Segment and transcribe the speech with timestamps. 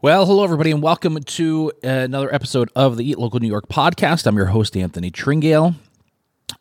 [0.00, 4.28] Well, hello, everybody, and welcome to another episode of the Eat Local New York podcast.
[4.28, 5.74] I'm your host, Anthony Tringale.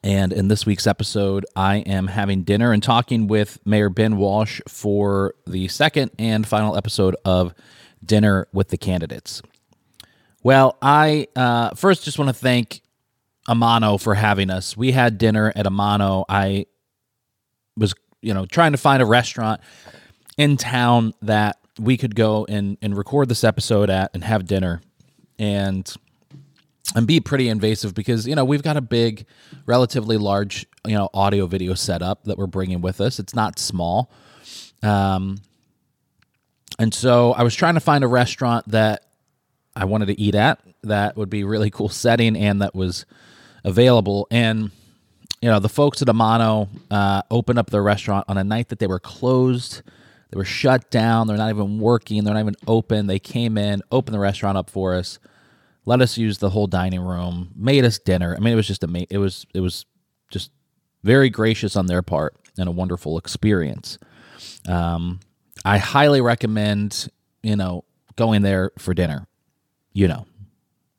[0.03, 4.59] And in this week's episode, I am having dinner and talking with Mayor Ben Walsh
[4.67, 7.53] for the second and final episode of
[8.03, 9.43] Dinner with the Candidates.
[10.41, 12.81] Well, I uh, first just want to thank
[13.47, 14.75] Amano for having us.
[14.75, 16.25] We had dinner at Amano.
[16.27, 16.65] I
[17.77, 19.61] was, you know, trying to find a restaurant
[20.39, 24.81] in town that we could go and, and record this episode at and have dinner
[25.39, 25.93] and
[26.95, 29.25] and be pretty invasive because you know we've got a big
[29.65, 33.19] relatively large you know audio video setup that we're bringing with us.
[33.19, 34.11] It's not small.
[34.81, 35.37] Um
[36.79, 39.07] and so i was trying to find a restaurant that
[39.75, 43.05] i wanted to eat at that would be really cool setting and that was
[43.63, 44.27] available.
[44.31, 44.71] And
[45.41, 48.79] you know the folks at amano uh, opened up their restaurant on a night that
[48.79, 49.83] they were closed
[50.29, 51.27] they were shut down.
[51.27, 52.23] They're not even working.
[52.23, 53.07] They're not even open.
[53.07, 55.19] They came in, opened the restaurant up for us,
[55.85, 58.35] let us use the whole dining room, made us dinner.
[58.35, 59.07] I mean, it was just amazing.
[59.09, 59.85] It was it was
[60.29, 60.51] just
[61.03, 63.97] very gracious on their part and a wonderful experience.
[64.67, 65.21] Um,
[65.63, 67.09] I highly recommend
[67.41, 67.85] you know
[68.17, 69.27] going there for dinner.
[69.93, 70.27] You know,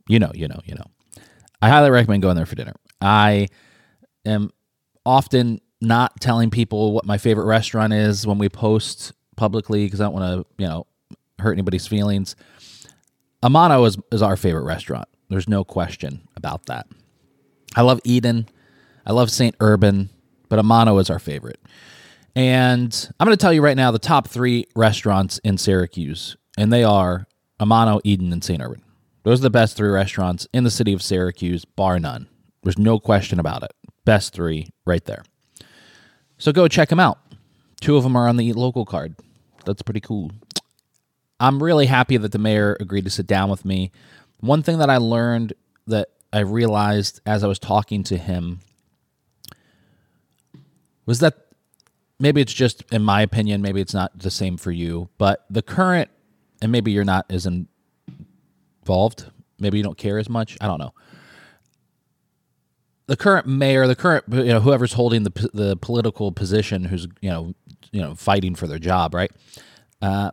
[0.09, 0.87] you know, you know, you know.
[1.61, 2.75] I highly recommend going there for dinner.
[3.01, 3.49] I
[4.25, 4.51] am
[5.05, 10.05] often not telling people what my favorite restaurant is when we post publicly because I
[10.05, 10.87] don't want to, you know,
[11.39, 12.37] hurt anybody's feelings.
[13.43, 15.09] Amano is, is our favorite restaurant.
[15.31, 16.87] There's no question about that.
[17.77, 18.49] I love Eden.
[19.07, 19.55] I love St.
[19.61, 20.11] Urban,
[20.49, 21.61] but Amano is our favorite.
[22.35, 26.73] And I'm going to tell you right now the top three restaurants in Syracuse, and
[26.73, 27.27] they are
[27.61, 28.63] Amano, Eden, and St.
[28.63, 28.83] Urban.
[29.23, 32.29] Those are the best three restaurants in the city of Syracuse, bar none.
[32.63, 33.73] There's no question about it.
[34.05, 35.25] Best three right there.
[36.39, 37.19] So go check them out.
[37.81, 39.17] Two of them are on the local card.
[39.69, 40.33] That's pretty cool.
[41.39, 43.93] I'm really happy that the mayor agreed to sit down with me.
[44.41, 45.53] One thing that I learned
[45.87, 48.61] that I realized as I was talking to him
[51.05, 51.35] was that
[52.19, 55.61] maybe it's just in my opinion, maybe it's not the same for you, but the
[55.61, 56.09] current
[56.63, 59.27] and maybe you're not as involved,
[59.59, 60.95] maybe you don't care as much, I don't know.
[63.09, 67.31] The current mayor, the current you know whoever's holding the the political position who's, you
[67.31, 67.55] know,
[67.91, 69.31] you know fighting for their job, right?
[70.01, 70.31] Uh,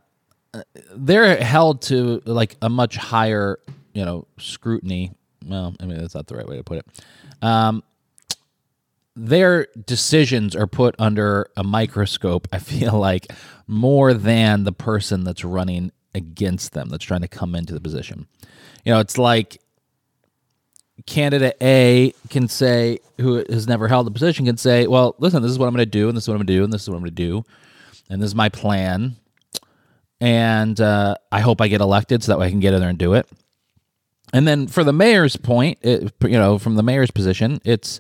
[0.96, 3.60] they're held to like a much higher
[3.94, 5.14] you know scrutiny.
[5.46, 6.86] Well, I mean that's not the right way to put it.
[7.42, 7.84] Um,
[9.16, 12.48] their decisions are put under a microscope.
[12.52, 13.32] I feel like
[13.68, 18.28] more than the person that's running against them, that's trying to come into the position.
[18.84, 19.62] You know, it's like
[21.06, 25.52] candidate A can say, who has never held the position, can say, well, listen, this
[25.52, 26.74] is what I'm going to do, and this is what I'm going to do, and
[26.74, 27.46] this is what I'm going to do,
[28.10, 29.16] and this is my plan.
[30.22, 32.90] And uh, I hope I get elected so that way I can get in there
[32.90, 33.28] and do it.
[34.34, 38.00] And then for the mayor's point, it, you know, from the mayor's position, it's,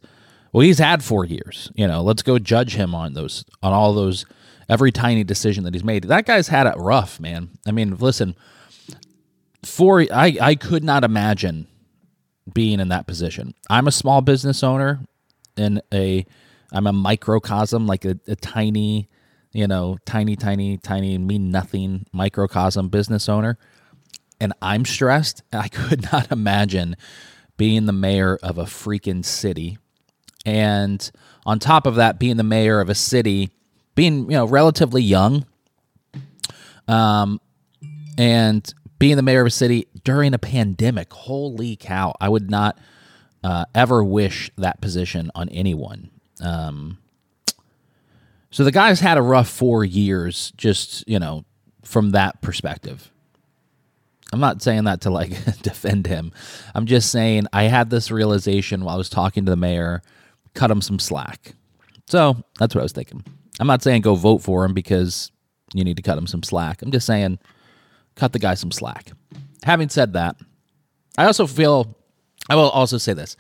[0.52, 1.72] well, he's had four years.
[1.76, 4.26] You know, let's go judge him on those, on all those,
[4.68, 6.06] every tiny decision that he's made.
[6.06, 7.50] That guy's had it rough, man.
[7.68, 8.36] I mean, listen,
[9.64, 11.68] four, I, I could not imagine
[12.54, 13.54] being in that position.
[13.70, 15.00] I'm a small business owner
[15.58, 16.26] in a
[16.72, 19.08] I'm a microcosm, like a, a tiny,
[19.54, 23.58] you know, tiny, tiny, tiny, mean nothing microcosm business owner.
[24.42, 25.44] And I'm stressed.
[25.54, 26.98] I could not imagine
[27.58, 29.78] being the mayor of a freaking city.
[30.46, 31.10] And
[31.46, 33.52] on top of that, being the mayor of a city,
[33.96, 35.46] being, you know, relatively young,
[36.88, 37.40] um,
[38.18, 41.12] and being the mayor of a city during a pandemic.
[41.12, 42.16] Holy cow.
[42.22, 42.80] I would not
[43.44, 46.12] uh, ever wish that position on anyone.
[46.40, 47.00] Um,
[48.50, 51.44] so the guy's had a rough four years, just, you know,
[51.84, 53.12] from that perspective.
[54.32, 55.30] I'm not saying that to like
[55.62, 56.32] defend him.
[56.74, 60.02] I'm just saying I had this realization while I was talking to the mayor,
[60.54, 61.56] cut him some slack.
[62.08, 63.24] So that's what I was thinking.
[63.60, 65.32] I'm not saying go vote for him because
[65.74, 66.82] you need to cut him some slack.
[66.82, 67.40] I'm just saying
[68.16, 69.12] cut the guy some slack.
[69.66, 70.36] Having said that,
[71.18, 71.98] I also feel,
[72.48, 73.36] I will also say this,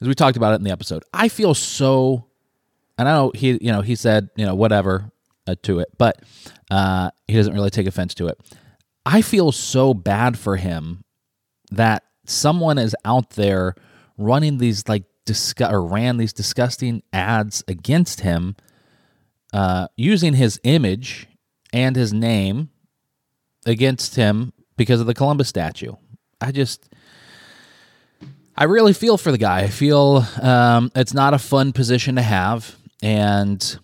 [0.00, 1.04] as we talked about it in the episode.
[1.14, 2.26] I feel so,
[2.98, 5.12] and I know he, you know, he said, you know, whatever
[5.46, 6.20] uh, to it, but
[6.72, 8.40] uh, he doesn't really take offense to it.
[9.06, 11.04] I feel so bad for him
[11.70, 13.76] that someone is out there
[14.18, 18.56] running these like disgust or ran these disgusting ads against him,
[19.52, 21.28] uh, using his image
[21.72, 22.70] and his name
[23.64, 25.92] against him because of the Columbus statue.
[26.40, 26.88] I just,
[28.56, 29.60] I really feel for the guy.
[29.60, 33.78] I feel um, it's not a fun position to have, and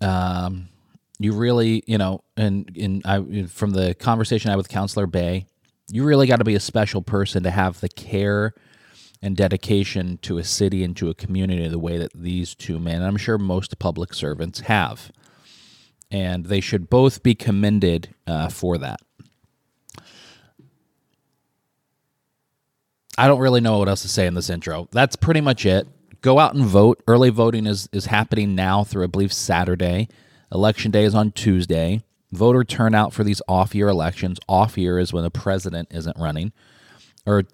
[0.00, 0.68] um,
[1.18, 5.46] you really, you know, and in I from the conversation I had with Councilor Bey,
[5.90, 8.54] you really got to be a special person to have the care
[9.22, 13.02] and dedication to a city and to a community the way that these two men,
[13.02, 15.12] I'm sure most public servants have.
[16.10, 19.00] And they should both be commended uh, for that.
[23.18, 24.88] I don't really know what else to say in this intro.
[24.90, 25.86] That's pretty much it.
[26.22, 27.02] Go out and vote.
[27.06, 30.08] Early voting is, is happening now through, I believe, Saturday.
[30.52, 32.02] Election day is on Tuesday.
[32.30, 36.52] Voter turnout for these off year elections, off year is when the president isn't running,
[37.26, 37.44] are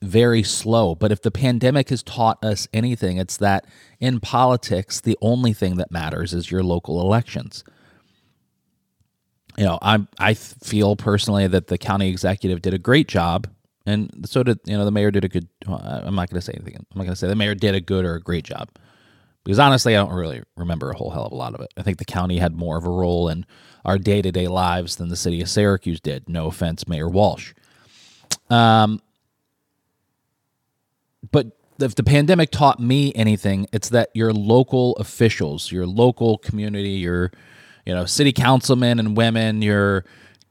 [0.00, 0.94] very slow.
[0.94, 3.66] But if the pandemic has taught us anything, it's that
[4.00, 7.64] in politics, the only thing that matters is your local elections.
[9.58, 13.48] You know, I I feel personally that the county executive did a great job
[13.86, 15.48] and so did you know the mayor did a good.
[15.66, 16.76] I'm not going to say anything.
[16.76, 18.68] I'm not going to say the mayor did a good or a great job
[19.46, 21.72] because honestly, I don't really remember a whole hell of a lot of it.
[21.76, 23.46] I think the county had more of a role in
[23.84, 26.28] our day to day lives than the city of Syracuse did.
[26.28, 27.54] No offense, Mayor Walsh.
[28.50, 29.00] Um,
[31.30, 36.90] but if the pandemic taught me anything, it's that your local officials, your local community,
[36.90, 37.30] your
[37.84, 40.04] you know city councilmen and women, your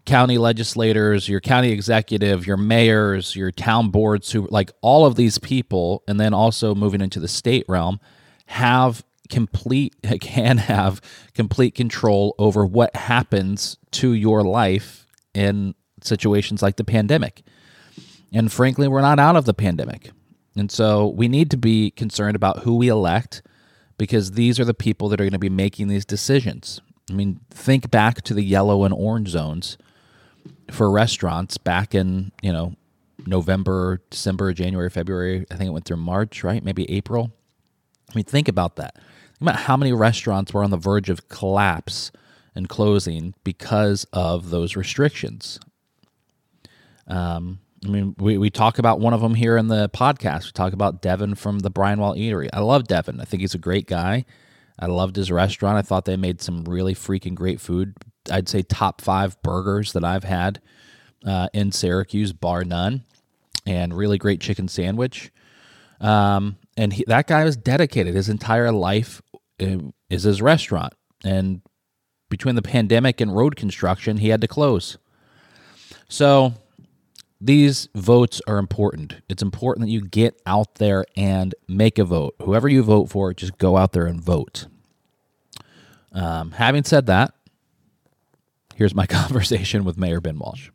[0.05, 5.37] county legislators, your county executive, your mayors, your town boards, who like all of these
[5.37, 7.99] people, and then also moving into the state realm,
[8.47, 11.01] have complete can have
[11.33, 17.41] complete control over what happens to your life in situations like the pandemic.
[18.31, 20.11] And frankly, we're not out of the pandemic.
[20.55, 23.41] And so we need to be concerned about who we elect
[23.97, 26.81] because these are the people that are going to be making these decisions.
[27.09, 29.77] I mean, think back to the yellow and orange zones
[30.71, 32.75] for restaurants back in you know
[33.25, 35.45] November, December, January, February.
[35.51, 36.63] I think it went through March, right?
[36.63, 37.31] Maybe April.
[38.09, 38.95] I mean, think about that.
[38.95, 42.11] Think about how many restaurants were on the verge of collapse
[42.53, 45.59] and closing because of those restrictions.
[47.07, 50.45] Um, I mean, we, we talk about one of them here in the podcast.
[50.45, 52.49] We talk about Devin from the Brian Wall Eatery.
[52.53, 53.19] I love Devin.
[53.19, 54.25] I think he's a great guy.
[54.77, 55.77] I loved his restaurant.
[55.77, 57.95] I thought they made some really freaking great food.
[58.29, 60.61] I'd say top five burgers that I've had
[61.25, 63.03] uh, in Syracuse, bar none,
[63.65, 65.31] and really great chicken sandwich.
[66.01, 68.15] Um, and he, that guy was dedicated.
[68.15, 69.21] His entire life
[69.61, 69.77] uh,
[70.09, 70.93] is his restaurant,
[71.23, 71.61] and
[72.29, 74.97] between the pandemic and road construction, he had to close.
[76.09, 76.53] So
[77.41, 79.15] these votes are important.
[79.29, 82.35] It's important that you get out there and make a vote.
[82.41, 84.67] Whoever you vote for, just go out there and vote.
[86.11, 87.33] Um, having said that,
[88.75, 90.69] Here's my conversation with Mayor Ben Walsh.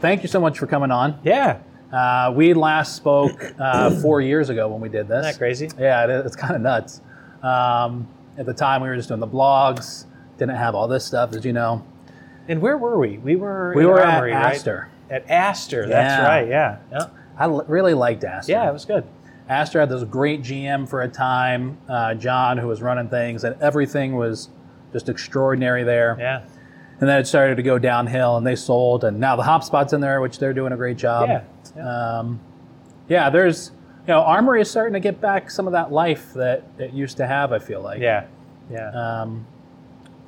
[0.00, 1.18] Thank you so much for coming on.
[1.24, 1.60] Yeah.
[1.92, 5.18] Uh, we last spoke uh, four years ago when we did this.
[5.26, 5.68] Isn't that crazy?
[5.78, 7.00] Yeah, it, it's kind of nuts.
[7.42, 8.08] Um,
[8.38, 10.06] at the time, we were just doing the blogs
[10.38, 11.84] didn't have all this stuff, as you know.
[12.48, 13.18] And where were we?
[13.18, 14.88] We were we were Armory, at Astor.
[15.10, 15.16] Right?
[15.22, 16.26] At Astor, that's Yeah.
[16.26, 16.48] right.
[16.48, 16.78] Yeah.
[16.90, 17.06] yeah.
[17.36, 18.52] I l- really liked Astor.
[18.52, 19.04] Yeah, it was good.
[19.50, 23.54] Astor had this great GM for a time, uh, John, who was running things, and
[23.60, 24.48] everything was
[24.92, 26.16] just extraordinary there.
[26.18, 26.44] Yeah.
[27.00, 29.92] And then it started to go downhill, and they sold, and now the Hop Spot's
[29.94, 31.28] in there, which they're doing a great job.
[31.28, 31.42] Yeah.
[31.76, 32.18] yeah.
[32.18, 32.40] Um,
[33.08, 33.70] yeah, there's,
[34.06, 37.16] you know, Armory is starting to get back some of that life that it used
[37.16, 37.52] to have.
[37.52, 38.00] I feel like.
[38.00, 38.26] yeah.
[38.70, 38.90] Yeah.
[38.90, 39.46] Um,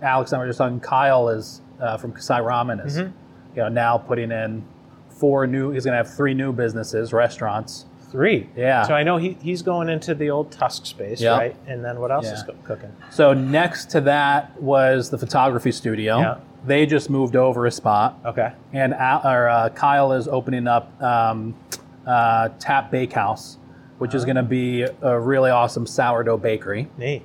[0.00, 0.80] Alex and I were just talking.
[0.80, 3.12] Kyle is uh, from Kasai Ramen is, Mhm.
[3.54, 4.64] you know, now putting in
[5.10, 5.70] four new.
[5.70, 7.84] He's going to have three new businesses, restaurants.
[8.10, 8.48] Three.
[8.56, 8.82] Yeah.
[8.82, 11.30] So I know he, he's going into the old Tusk space, Yeah.
[11.36, 11.56] right?
[11.68, 12.32] And then what else Yeah.
[12.34, 12.92] is co- cooking?
[13.10, 16.18] So next to that was the photography studio.
[16.18, 16.34] Yeah.
[16.64, 18.52] They just moved over a spot, Okay.
[18.72, 21.54] and Al, or, uh, Kyle is opening up um,
[22.06, 23.58] uh, Tap Bakehouse,
[23.98, 26.88] which is going to be a really awesome sourdough bakery.
[26.96, 27.22] Neat.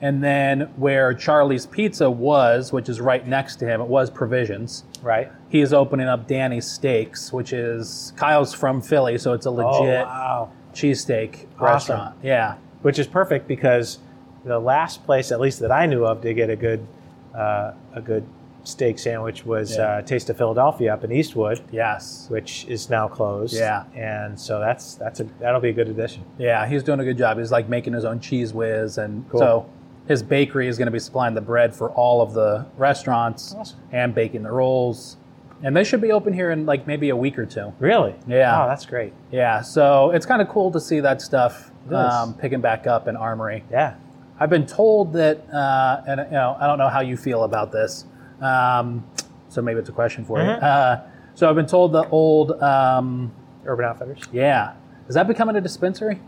[0.00, 4.84] And then where Charlie's Pizza was, which is right next to him, it was Provisions.
[5.02, 5.30] Right.
[5.48, 10.08] He's opening up Danny's Steaks, which is Kyle's from Philly, so it's a legit Oh,
[10.08, 10.48] wow.
[10.72, 11.64] cheesesteak Awesome.
[11.64, 12.14] restaurant.
[12.22, 12.54] Yeah.
[12.82, 13.98] Which is perfect because
[14.44, 16.86] the last place, at least that I knew of, to get a good
[17.34, 18.24] uh, a good
[18.68, 19.82] steak sandwich was Yeah.
[19.84, 22.26] uh, Taste of Philadelphia up in Eastwood, Yes.
[22.28, 23.54] which is now closed.
[23.56, 23.84] Yeah.
[23.96, 26.22] And so that's that's a that'll be a good addition.
[26.38, 27.38] Yeah, he's doing a good job.
[27.38, 29.40] He's like making his own cheese whiz, and Cool.
[29.40, 29.66] so
[30.06, 33.78] his bakery is going to be supplying the bread for all of the restaurants Awesome.
[33.92, 35.16] and baking the rolls.
[35.62, 37.72] And they should be open here in like maybe a week or two.
[37.80, 38.14] Really?
[38.26, 38.64] Yeah.
[38.64, 39.12] Oh, that's great.
[39.32, 43.16] Yeah, so it's kind of cool to see that stuff um, picking back up in
[43.16, 43.64] Armory.
[43.70, 43.94] Yeah.
[44.40, 47.72] I've been told that, uh, and you know, I don't know how you feel about
[47.72, 48.04] this.
[48.40, 49.04] Um,
[49.48, 50.44] so maybe it's a question for you.
[50.46, 50.62] Mhm.
[50.62, 50.96] Uh,
[51.34, 53.30] So I've been told the old, um,
[53.64, 54.20] Urban Outfitters.
[54.32, 54.72] yeah.
[55.08, 56.20] Is that becoming a dispensary?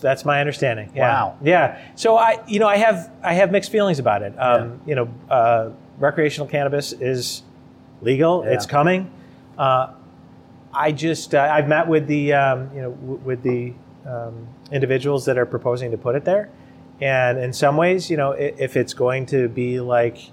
[0.00, 0.88] That's my understanding.
[0.94, 1.02] Yeah.
[1.12, 1.34] Wow.
[1.42, 1.76] Yeah.
[1.94, 4.32] So I, you know, I have I have mixed feelings about it.
[4.38, 7.42] Um, You know, uh, recreational cannabis is
[8.00, 8.42] legal.
[8.44, 8.52] Yeah.
[8.52, 9.10] It's coming.
[9.58, 9.88] Uh,
[10.72, 13.74] I just uh, I've met with the um, you know w- with the
[14.08, 16.48] um, individuals that are proposing to put it there,
[17.02, 20.30] and in some ways, you know, if it's going to be like,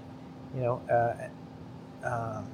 [0.54, 0.80] you know.
[0.90, 2.46] Uh, um,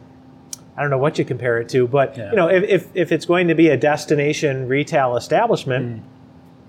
[0.76, 2.30] I don't know what you compare it to, but Yeah.
[2.30, 6.02] you know, if, if, if it's going to be a destination retail establishment,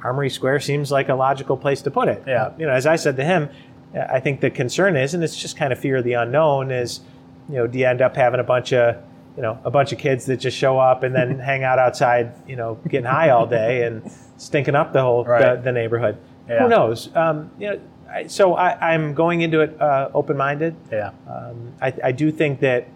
[0.03, 2.23] Armory Square seems like a logical place to put it.
[2.27, 2.45] Yeah.
[2.45, 3.49] Uh, you know, as I said to him,
[3.93, 7.01] I think the concern is, and it's just kind of fear of the unknown, is,
[7.47, 8.97] you know, do you end up having a bunch of,
[9.37, 12.33] you know, a bunch of kids that just show up and then hang out outside,
[12.47, 15.55] you know, getting high all day and stinking up the whole Right.
[15.57, 16.17] the, the neighborhood.
[16.49, 16.63] Yeah.
[16.63, 17.15] Who knows?
[17.15, 17.79] Um, you know,
[18.11, 20.75] I, so I, I'm going into it uh, open-minded.
[20.91, 21.11] Yeah.
[21.29, 22.87] Um, I, I do think that,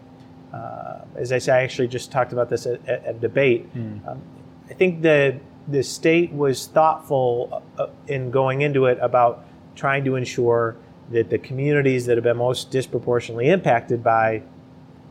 [0.54, 3.70] uh, as I say, I actually just talked about this at, at, at debate.
[3.76, 4.22] Um,
[4.70, 9.46] I think the the state was thoughtful uh, in going into it about
[9.76, 10.76] trying to ensure
[11.12, 14.44] that the communities that have been most disproportionately impacted by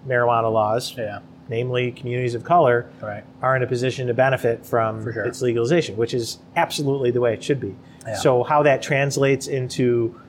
[0.07, 1.21] marijuana laws, Yeah.
[1.49, 3.25] namely communities of color, Right.
[3.43, 5.25] are in a position to benefit from sure.
[5.25, 7.75] its legalization, which is absolutely the way it should be.
[8.07, 8.15] Yeah.
[8.17, 10.21] So how that translates into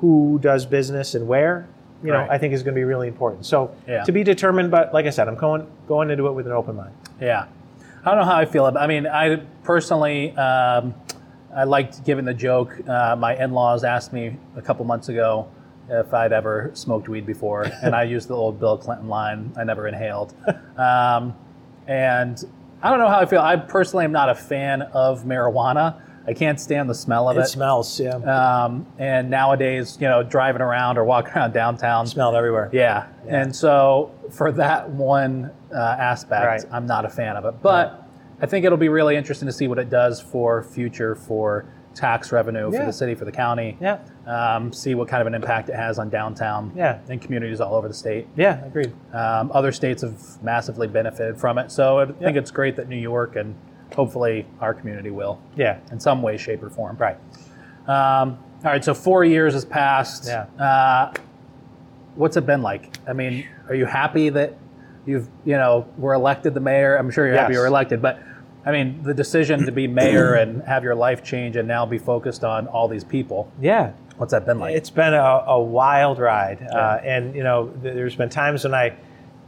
[0.00, 1.66] who does business and where,
[2.02, 2.30] you know, Right.
[2.30, 3.46] I think is going to be really important.
[3.46, 4.04] So Yeah.
[4.04, 6.76] to be determined, but like I said, I'm going going into it with an open
[6.76, 6.92] mind.
[7.20, 7.46] Yeah,
[8.04, 8.82] I don't know how I feel about.
[8.82, 10.94] I mean, I personally, um,
[11.54, 12.76] I liked giving the joke.
[12.86, 15.48] Uh, my in-laws asked me a couple months ago
[15.88, 19.64] if I'd ever smoked weed before, and I used the old Bill Clinton line: "I
[19.64, 20.34] never inhaled."
[20.76, 21.34] Um,
[21.86, 22.44] and
[22.82, 23.40] I don't know how I feel.
[23.40, 25.94] I personally am not a fan of marijuana.
[26.28, 27.46] I can't stand the smell of It it.
[27.46, 32.68] smells, yeah, Um, and nowadays, you know, driving around or walking around downtown, smelled everywhere.
[32.72, 33.06] yeah.
[33.28, 36.64] And so for that one uh, aspect, Right.
[36.72, 37.54] I'm not a fan of it.
[37.62, 38.02] But
[38.40, 42.30] I think it'll be really interesting to see what it does for future for tax
[42.30, 43.78] revenue for the city, for the county.
[43.80, 46.98] Yeah, Um, see what kind of an impact it has on downtown Yeah.
[47.08, 48.28] and communities all over the state.
[48.36, 48.92] yeah, agreed.
[49.14, 51.70] Um, other states have massively benefited from it.
[51.72, 53.54] So I think it's great that New York and
[53.94, 56.96] hopefully our community will Yeah, in some way, shape, or form.
[56.98, 57.16] right.
[57.86, 60.26] Um, all right, so four years has passed.
[60.26, 60.46] Yeah.
[60.62, 61.12] Uh,
[62.16, 62.96] what's it been like?
[63.06, 64.54] I mean, are you happy that
[65.06, 66.96] you've, you know, were elected the mayor?
[66.96, 67.62] I'm sure you're happy you Yes.
[67.62, 68.18] were elected, but
[68.64, 71.98] I mean, the decision to be mayor and have your life change and now be
[71.98, 73.50] focused on all these people.
[73.60, 74.74] Yeah, What's that been like?
[74.74, 78.72] It's been a, a wild ride, uh, and you know, th- there's been times when
[78.74, 78.96] I,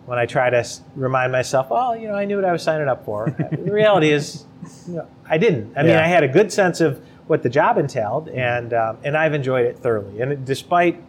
[0.08, 0.64] when I try to
[0.96, 3.28] remind myself, oh, you know, I knew what I was signing up for.
[3.52, 4.46] the reality is,
[4.86, 5.76] you know, I didn't.
[5.76, 9.14] I mean, I had a good sense of what the job entailed, and um, and
[9.18, 10.22] I've enjoyed it thoroughly.
[10.22, 11.02] And despite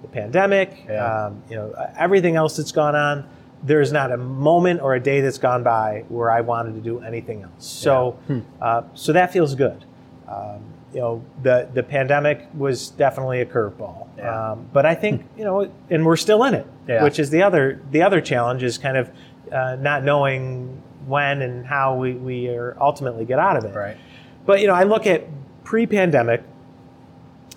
[0.00, 1.26] the pandemic, Yeah.
[1.26, 3.28] um, you know, everything else that's gone on,
[3.62, 7.00] there's not a moment or a day that's gone by where I wanted to do
[7.00, 7.66] anything else.
[7.66, 8.18] So,
[8.62, 9.84] uh, so that feels good.
[10.26, 10.60] Um,
[10.92, 14.52] you know, the the pandemic was definitely a curveball, Yeah.
[14.52, 17.02] um, but I think you know, and we're still in it, Yeah.
[17.04, 19.10] which is the other the other challenge is kind of
[19.52, 23.74] uh, not knowing when and how we, we are ultimately get out of it.
[23.74, 23.96] right.
[24.46, 25.24] But you know, I look at
[25.64, 26.42] pre-pandemic,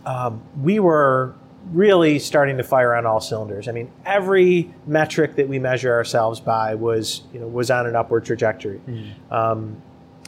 [0.05, 1.33] um, we were
[1.71, 3.67] really starting to fire on all cylinders.
[3.67, 7.95] I mean, every metric that we measure ourselves by was you know was on an
[7.95, 8.81] upward trajectory.
[8.87, 9.33] Mm-hmm.
[9.33, 9.81] Um,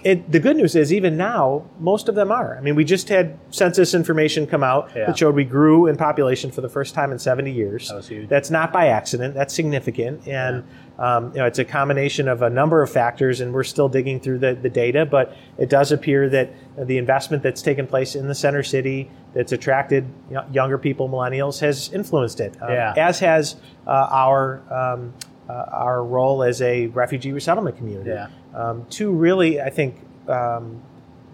[0.03, 2.57] it, the good news is, even now, most of them are.
[2.57, 5.05] I mean, we just had census information come out Yeah.
[5.05, 7.87] that showed we grew in population for the first time in 70 years.
[7.89, 8.27] That was huge.
[8.29, 9.33] That's not by accident.
[9.33, 10.63] That's significant, and
[10.99, 13.41] um, you know, it's a combination of a number of factors.
[13.41, 17.41] And we're still digging through the, the data, but it does appear that the investment
[17.41, 21.91] that's taken place in the center city, that's attracted you know, younger people, millennials, has
[21.93, 22.55] influenced it.
[22.61, 22.93] Um, Yeah.
[22.95, 23.55] As has
[23.87, 25.13] uh, our um,
[25.49, 28.09] uh, our role as a refugee resettlement community.
[28.11, 28.27] Yeah.
[28.53, 29.95] Um, two really, I think,
[30.27, 30.81] um,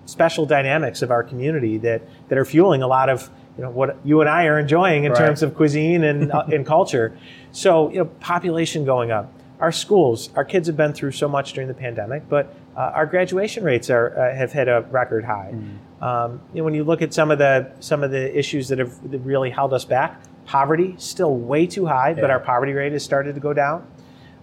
[0.05, 3.97] special dynamics of our community that, that are fueling a lot of you know what
[4.05, 5.19] you and I are enjoying in Right.
[5.19, 7.17] terms of cuisine and uh, and culture.
[7.51, 9.33] So you know, population going up.
[9.59, 13.05] Our schools, our kids have been through so much during the pandemic, but uh, our
[13.05, 15.53] graduation rates are uh, have hit a record high.
[16.01, 18.79] Um, you know, when you look at some of the some of the issues that
[18.79, 22.93] have that really held us back, poverty still way too high, but our poverty rate
[22.93, 23.85] has started to go down.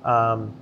[0.04, 0.52] Um,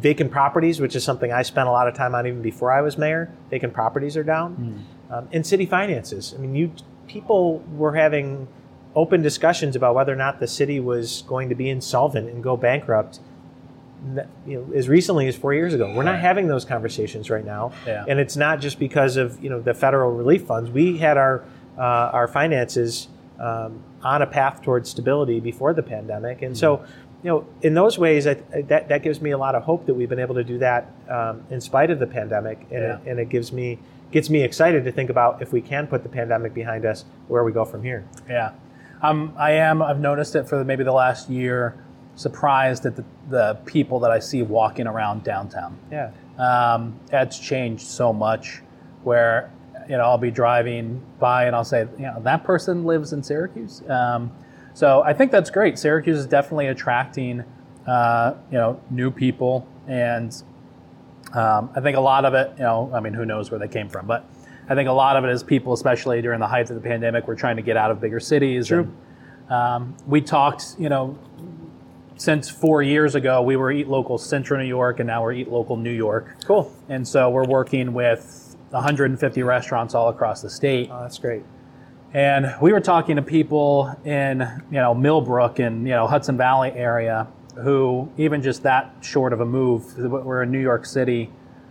[0.00, 2.80] vacant properties, which is something I spent a lot of time on even before I
[2.80, 3.30] was mayor.
[3.50, 6.34] Vacant properties are down, um, and city finances.
[6.36, 6.72] I mean, you
[7.06, 8.48] people were having
[8.96, 12.56] open discussions about whether or not the city was going to be insolvent and go
[12.56, 13.20] bankrupt.
[14.46, 17.72] You know, as recently as four years ago, we're not having those conversations right now,
[17.86, 18.04] Yeah.
[18.08, 20.70] and it's not just because of you know the federal relief funds.
[20.70, 21.44] We had our
[21.76, 21.82] uh,
[22.18, 26.82] our finances um, on a path towards stability before the pandemic, and so
[27.22, 29.94] you know, in those ways, I, that that gives me a lot of hope that
[29.94, 33.20] we've been able to do that um, in spite of the pandemic, and, it, and
[33.20, 33.78] it gives me
[34.10, 37.44] gets me excited to think about if we can put the pandemic behind us, where
[37.44, 38.06] we go from here.
[38.28, 38.52] Yeah,
[39.02, 39.82] um, I am.
[39.82, 41.82] I've noticed it for maybe the last year.
[42.16, 45.78] Surprised at the, the people that I see walking around downtown.
[45.90, 48.62] Yeah, Um, it's changed so much.
[49.04, 49.50] Where
[49.88, 53.22] you know I'll be driving by and I'll say, you know, that person lives in
[53.22, 53.82] Syracuse.
[53.88, 54.32] Um,
[54.74, 55.78] so I think that's great.
[55.78, 57.44] Syracuse is definitely attracting
[57.86, 60.32] uh, you know new people, and
[61.32, 63.68] um, I think a lot of it, you know, I mean, who knows where they
[63.68, 64.24] came from, but
[64.68, 67.26] I think a lot of it is people, especially during the height of the pandemic,
[67.26, 68.68] were trying to get out of bigger cities.
[68.68, 68.80] True.
[69.48, 71.18] And, um, we talked, you know,
[72.16, 75.50] since four years ago, we were Eat Local Central New York, and now we're Eat
[75.50, 76.36] Local New York.
[76.44, 76.72] cool.
[76.88, 80.88] And so we're working with 150 restaurants all across the state.
[80.92, 81.42] Oh, that's great.
[82.12, 84.40] And we were talking to people in,
[84.70, 89.40] you know, Millbrook and, you know, Hudson Valley area who, even just that short of
[89.40, 91.30] a move, we're in New York City,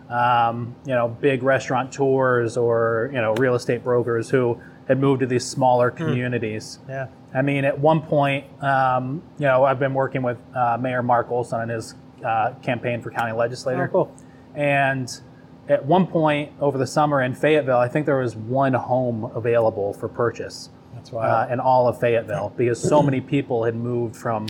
[0.09, 5.19] um, you know, big restaurant tours or, you know, real estate brokers who had moved
[5.19, 6.79] to these smaller communities.
[6.87, 11.03] Yeah, I mean, at one point, um, you know, I've been working with uh, Mayor
[11.03, 13.83] Mark Olson on his uh, campaign for county legislator.
[13.83, 14.15] Oh, cool.
[14.55, 15.21] And
[15.69, 19.93] at one point over the summer in Fayetteville, I think there was one home available
[19.93, 24.47] for purchase that's uh, in all of Fayetteville because so many people had moved from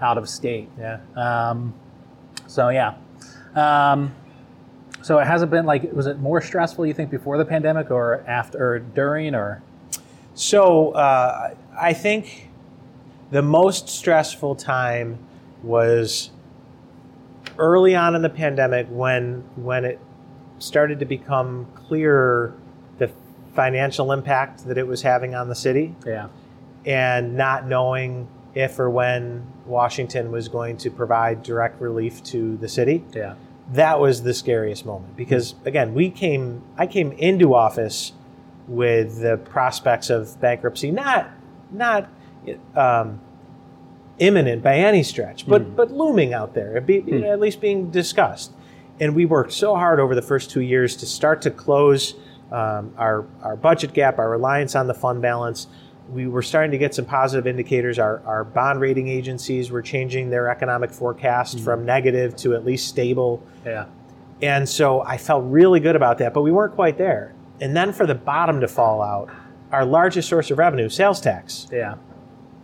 [0.00, 0.68] out of state.
[0.78, 1.00] yeah.
[1.14, 1.74] Um,
[2.46, 2.94] so yeah.
[3.54, 4.14] Um,
[5.02, 8.24] so it hasn't been like was it more stressful you think before the pandemic or
[8.26, 9.62] after or during or
[10.34, 12.50] So uh, I think
[13.30, 15.18] the most stressful time
[15.62, 16.30] was
[17.58, 20.00] early on in the pandemic when when it
[20.62, 22.54] started to become clearer
[22.98, 23.10] the
[23.54, 25.94] financial impact that it was having on the city.
[26.06, 26.28] Yeah.
[26.84, 32.68] And not knowing if or when Washington was going to provide direct relief to the
[32.68, 33.04] city.
[33.12, 33.34] Yeah.
[33.72, 38.12] That was the scariest moment because again we came i came into office
[38.66, 41.30] with the prospects of bankruptcy not
[41.70, 42.10] not
[42.74, 43.20] um,
[44.18, 48.52] imminent by any stretch but but looming out there be, be- at least being discussed
[49.00, 52.14] and we worked so hard over the first two years to start to close
[52.50, 55.66] um, our our budget gap our reliance on the fund balance
[56.12, 57.98] we were starting to get some positive indicators.
[57.98, 62.88] Our, our bond rating agencies were changing their economic forecast from negative to at least
[62.88, 63.42] stable.
[63.64, 63.86] yeah
[64.42, 67.34] And so I felt really good about that, but we weren't quite there.
[67.60, 69.30] And then for the bottom to fall out,
[69.70, 71.94] our largest source of revenue, sales tax, yeah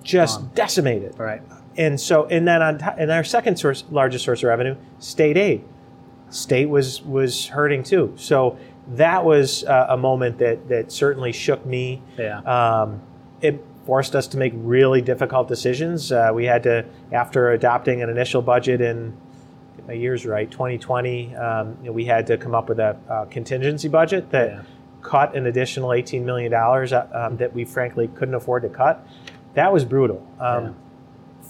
[0.03, 1.19] just decimated.
[1.19, 1.43] right
[1.77, 5.37] And so, and then on top, and our second source, largest source of revenue, state
[5.37, 5.65] aid.
[6.31, 8.13] State was was hurting too.
[8.17, 12.03] So that was uh, a moment that that certainly shook me.
[12.17, 13.01] yeah Um,
[13.41, 16.13] it forced us to make really difficult decisions.
[16.13, 19.17] Uh, we had to, after adopting an initial budget in
[19.77, 22.97] get my years right, 2020, um, you know, we had to come up with a,
[23.09, 24.61] uh contingency budget that Yeah.
[25.01, 29.07] cut an additional 18 million dollars uh, um, that we frankly couldn't afford to cut.
[29.55, 30.23] That was brutal.
[30.39, 30.71] Um, Yeah.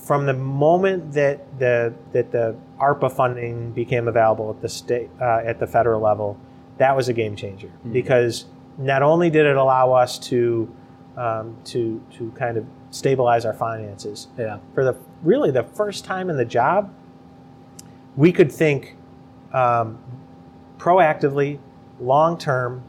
[0.08, 5.42] From the moment that the that the ARPA funding became available at the state uh,
[5.44, 6.38] at the federal level,
[6.78, 7.70] that was a game changer.
[7.92, 8.46] Because
[8.78, 10.74] not only did it allow us to
[11.18, 14.58] um, to to kind of stabilize our finances yeah.
[14.74, 16.90] for the really the first time in the job,
[18.16, 18.96] we could think
[19.52, 19.98] um,
[20.78, 21.58] proactively,
[22.00, 22.82] long term,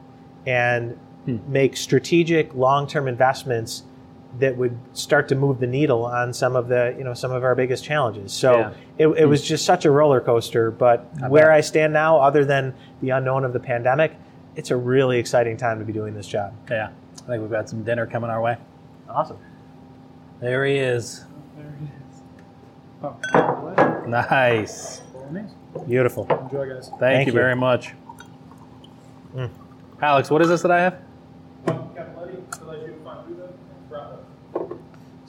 [0.46, 3.84] and make strategic long term investments
[4.40, 7.44] that would start to move the needle on some of the you know some of
[7.44, 8.32] our biggest challenges.
[8.34, 8.72] So Yeah.
[8.98, 10.72] it, it was just such a roller coaster.
[10.72, 11.54] But where bet.
[11.54, 14.14] I stand now, other than the unknown of the pandemic,
[14.56, 16.54] it's a really exciting time to be doing this job.
[16.70, 18.58] Yeah, I think we've got some dinner coming our way.
[19.10, 19.38] Awesome.
[20.40, 21.26] There he is.
[21.58, 22.22] There he is.
[23.04, 25.02] Oh, Nice.
[25.32, 25.52] nice.
[25.88, 26.26] Beautiful.
[26.44, 26.88] Enjoy, guys.
[26.90, 27.40] Thank, Thank you, you.
[27.40, 27.94] very much.
[29.36, 29.50] Mm.
[30.02, 30.98] Alex, what is this that I have?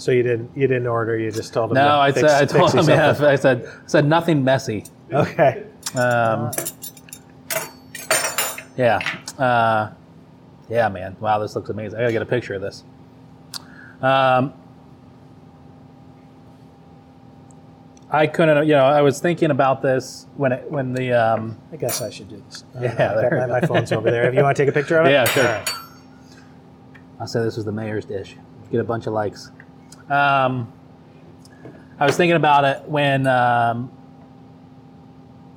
[0.00, 1.18] So you didn't you didn't order.
[1.18, 1.74] You just told them.
[1.74, 2.88] No, to I fix, said I told him.
[2.88, 3.14] Yeah.
[3.20, 4.84] I said said nothing messy.
[5.12, 5.64] Okay.
[5.94, 6.50] Um,
[8.78, 8.98] yeah,
[9.38, 9.90] uh,
[10.70, 11.16] yeah, man.
[11.20, 11.98] Wow, this looks amazing.
[11.98, 12.82] I gotta get a picture of this.
[14.00, 14.54] Um,
[18.08, 18.66] I couldn't.
[18.66, 22.08] You know, I was thinking about this when it when the um, I guess I
[22.08, 22.64] should do this.
[22.74, 24.28] Uh, Yeah, there my, my phone's over there.
[24.30, 25.10] If you want to take a picture of it.
[25.12, 25.44] Yeah, sure.
[25.44, 25.70] Right.
[27.20, 28.36] I said this was the mayor's dish.
[28.72, 29.50] Get a bunch of likes.
[30.10, 30.72] Um,
[31.98, 33.90] I was thinking about it when um,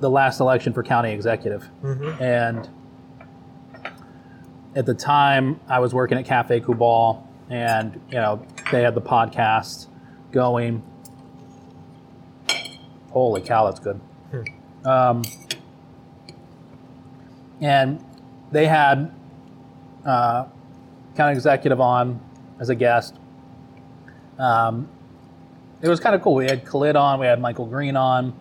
[0.00, 1.68] the last election for county executive,
[2.20, 2.68] and
[4.76, 9.00] at the time I was working at Cafe Kubal, and you know they had the
[9.02, 9.86] podcast
[10.30, 10.82] going,
[13.10, 14.00] Holy cow, that's good.
[14.84, 15.22] Um,
[17.60, 18.04] and
[18.52, 19.12] they had
[20.04, 20.44] uh,
[21.16, 22.20] county executive on
[22.60, 23.14] as a guest.
[24.38, 24.88] Um,
[25.82, 26.34] it was kind of cool.
[26.34, 28.32] We had Khalid on, we had Michael Green on,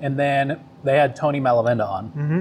[0.00, 2.08] and then they had Tony Malavenda on.
[2.10, 2.40] Mm-hmm.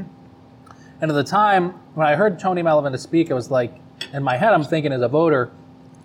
[1.02, 3.74] And at the time, when I heard Tony Malavenda speak, it was like,
[4.14, 5.52] in my head, I'm thinking as a voter,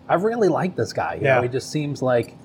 [0.08, 1.14] I really like this guy.
[1.14, 1.36] You Yeah.
[1.36, 2.36] know, he just seems like.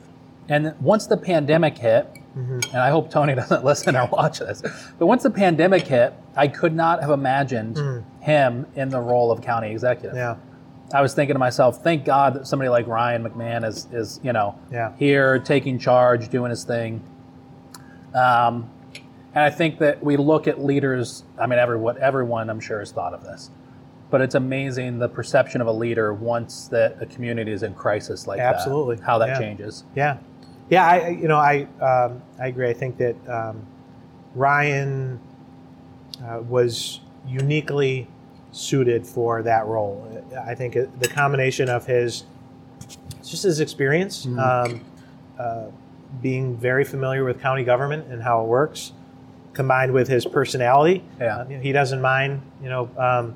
[0.48, 4.62] And once the pandemic hit, and I hope Tony doesn't listen or watch this,
[5.00, 7.80] but once the pandemic hit, I could not have imagined
[8.20, 10.16] him in the role of county executive.
[10.16, 10.36] Yeah.
[10.94, 14.32] I was thinking to myself, thank God that somebody like Ryan McMahon is, is you
[14.34, 14.92] know, Yeah.
[14.98, 17.02] here taking charge, doing his thing.
[18.14, 18.70] Um,
[19.34, 21.24] and I think that we look at leaders.
[21.38, 23.50] I mean, everyone, everyone, I'm sure, has thought of this,
[24.10, 28.28] but it's amazing the perception of a leader once that a community is in crisis
[28.28, 28.96] like Absolutely.
[28.98, 29.04] that.
[29.06, 29.40] How that Yeah.
[29.40, 29.84] changes.
[29.96, 30.18] Yeah,
[30.70, 30.86] yeah.
[30.86, 32.70] I I- you know I um, I agree.
[32.70, 33.66] I think that um,
[34.36, 35.20] Ryan
[36.24, 38.08] uh, was uniquely
[38.56, 40.24] suited for that role.
[40.48, 42.24] I think the combination of his
[43.24, 44.82] just his experience, um,
[45.40, 45.66] uh,
[46.22, 48.94] being very familiar with county government and how it works,
[49.54, 51.04] combined with his personality.
[51.20, 51.40] Yeah.
[51.40, 53.36] Uh, you know, he doesn't mind, you know, um,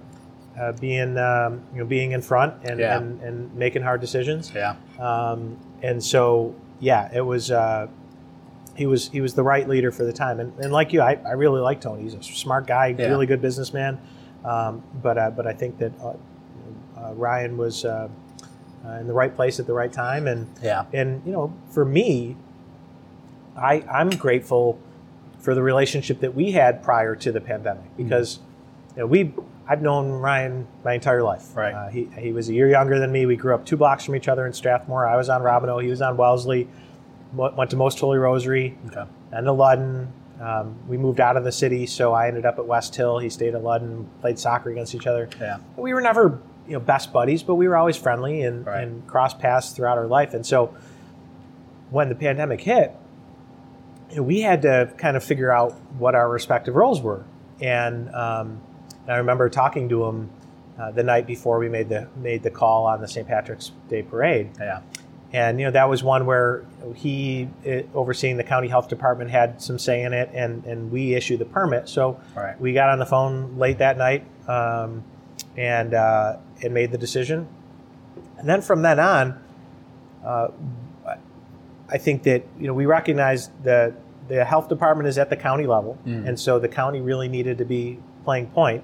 [0.57, 2.97] uh, being um, you know being in front and, Yeah.
[2.97, 4.51] and, and making hard decisions.
[4.55, 4.75] Yeah.
[4.99, 7.51] Um, and so, yeah, it was.
[7.51, 7.87] Uh,
[8.75, 11.19] he was he was the right leader for the time, and, and like you, I,
[11.25, 12.03] I really like Tony.
[12.03, 13.07] He's a smart guy, Yeah.
[13.07, 13.99] really good businessman.
[14.45, 16.13] Um, but uh, but I think that uh,
[16.97, 18.07] uh, Ryan was uh,
[18.85, 20.85] uh, in the right place at the right time, and Yeah.
[20.93, 22.35] and you know, for me,
[23.57, 24.79] I I'm grateful
[25.39, 28.03] for the relationship that we had prior to the pandemic Mm-hmm.
[28.03, 28.39] because
[28.95, 29.33] you know, we
[29.67, 31.55] I've known Ryan my entire life.
[31.55, 31.73] Right.
[31.73, 33.25] Uh, he he was a year younger than me.
[33.25, 35.05] We grew up two blocks from each other in Strathmore.
[35.05, 35.81] I was on Robineau.
[35.83, 36.67] He was on Wellesley.
[37.33, 39.03] Went went to Most Holy Rosary Okay.
[39.31, 40.07] and to Ludden.
[40.39, 43.19] Um, we moved out of the city, so I ended up at West Hill.
[43.19, 44.05] He stayed at Ludden.
[44.21, 45.29] Played soccer against each other.
[45.39, 45.57] Yeah.
[45.75, 48.83] We were never, you know, best buddies, but we were always friendly and, Right.
[48.83, 50.33] and cross paths throughout our life.
[50.33, 50.73] And so,
[51.89, 52.95] when the pandemic hit,
[54.17, 57.25] we had to kind of figure out what our respective roles were.
[57.61, 58.61] And, um,
[59.03, 60.29] and I remember talking to him
[60.79, 63.27] uh, the night before we made the made the call on the St.
[63.27, 64.51] Patrick's Day parade.
[64.57, 64.79] Yeah.
[65.31, 66.65] And you know that was one where
[66.95, 71.13] he, it, overseeing the county health department, had some say in it, and and we
[71.13, 71.87] issued the permit.
[71.87, 72.59] So Right.
[72.59, 75.03] we got on the phone late that night um,
[75.55, 77.47] and uh, and made the decision.
[78.39, 79.39] And then from then on,
[80.25, 80.47] uh,
[81.87, 83.93] I think that you know we recognized that
[84.29, 87.65] the health department is at the county level, and so the county really needed to
[87.65, 88.83] be playing point.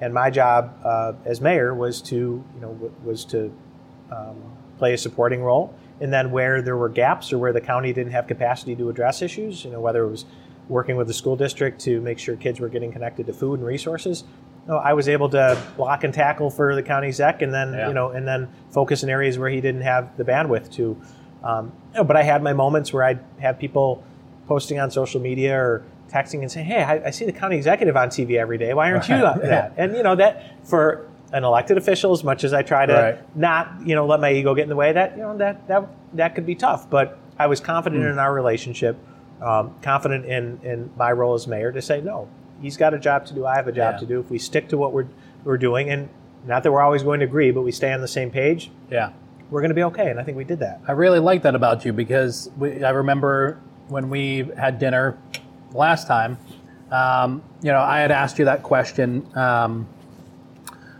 [0.00, 3.52] And my job uh, as mayor was to you know w- was to
[4.10, 4.36] um,
[4.78, 5.74] play a supporting role.
[6.00, 9.22] And then where there were gaps or where the county didn't have capacity to address
[9.22, 10.24] issues, you know, whether it was
[10.68, 13.66] working with the school district to make sure kids were getting connected to food and
[13.68, 14.24] resources,
[14.66, 17.74] you know, I was able to block and tackle for the county exec, and then
[17.74, 17.88] Yeah.
[17.88, 20.96] you know, and then focus in areas where he didn't have the bandwidth to.
[21.44, 24.02] Um, you know, but I had my moments where I'd have people
[24.48, 27.96] posting on social media or texting and saying, "Hey, I, I see the county executive
[27.96, 28.72] on TV every day.
[28.72, 32.44] Why aren't you on that?" And you know that for an elected official, as much
[32.44, 33.36] as I try to Right.
[33.36, 35.84] not you know let my ego get in the way, that you know that that
[36.14, 36.88] that could be tough.
[36.88, 38.96] But I was confident in our relationship,
[39.42, 42.28] um, confident in in my role as mayor to say no.
[42.62, 43.44] He's got a job to do.
[43.44, 43.98] I have a job Yeah.
[44.00, 44.20] to do.
[44.20, 45.08] If we stick to what we're
[45.44, 46.08] we're doing, and
[46.46, 49.10] not that we're always going to agree, but we stay on the same page, Yeah.
[49.50, 50.08] we're going to be okay.
[50.10, 50.80] And I think we did that.
[50.86, 55.18] I really like that about you because we, I remember when we had dinner
[55.72, 56.38] last time.
[56.92, 59.86] Um, you know, I had asked you that question um,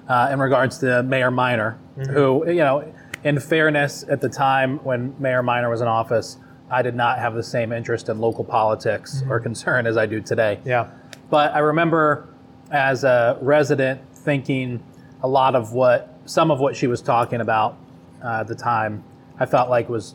[0.09, 5.15] uh, in regards to Mayor Miner, who, you know, in fairness, at the time when
[5.19, 6.39] Mayor Miner was in office,
[6.71, 10.21] I did not have the same interest in local politics or concern as I do
[10.21, 10.61] today.
[10.65, 10.91] Yeah.
[11.31, 12.29] But I remember
[12.71, 14.83] as a resident thinking
[15.23, 17.79] a lot of what, some of what she was talking about
[18.23, 19.05] uh, at the time,
[19.39, 20.15] I felt like was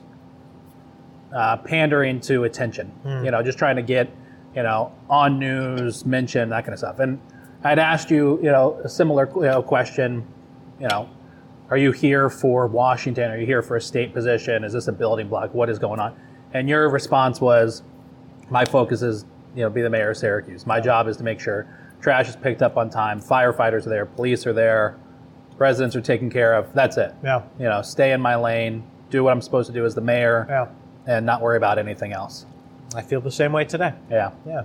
[1.33, 2.91] uh, pandering to attention.
[3.23, 4.09] You know, just trying to get,
[4.55, 6.99] you know, on news, mention, that kind of stuff.
[6.99, 7.19] And
[7.63, 10.25] I'd asked you, you know, a similar you know, question,
[10.79, 11.09] you know,
[11.69, 13.29] are you here for Washington?
[13.31, 14.63] Are you here for a state position?
[14.63, 15.53] Is this a building block?
[15.53, 16.17] What is going on?
[16.53, 17.83] And your response was,
[18.49, 20.65] my focus is, you know, be the mayor of Syracuse.
[20.65, 21.67] My job is to make sure
[22.01, 24.97] trash is picked up on time, firefighters are there, police are there,
[25.57, 26.73] residents are taken care of.
[26.73, 27.13] That's it.
[27.23, 27.43] Yeah.
[27.59, 30.47] You know, stay in my lane, do what I'm supposed to do as the mayor,
[30.49, 30.67] Yeah.
[31.13, 32.45] and not worry about anything else.
[32.95, 33.93] I feel the same way today.
[34.09, 34.31] Yeah.
[34.47, 34.63] Yeah.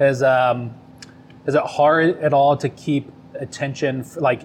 [0.00, 0.74] Is um,
[1.46, 4.42] is it hard at all to keep attention, f like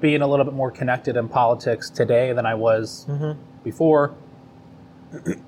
[0.00, 3.06] being a little bit more connected in politics today than I was
[3.64, 4.14] before,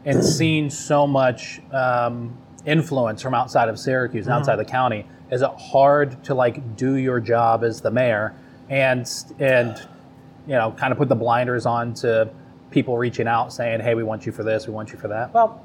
[0.04, 5.42] and seeing so much um, influence from outside of Syracuse and outside the county, is
[5.42, 8.34] it hard to like do your job as the mayor
[8.70, 9.08] and
[9.38, 9.76] and
[10.46, 12.28] you know kind of put the blinders on to
[12.70, 15.32] people reaching out saying, "Hey, we want you for this, we want you for that."
[15.34, 15.62] Well,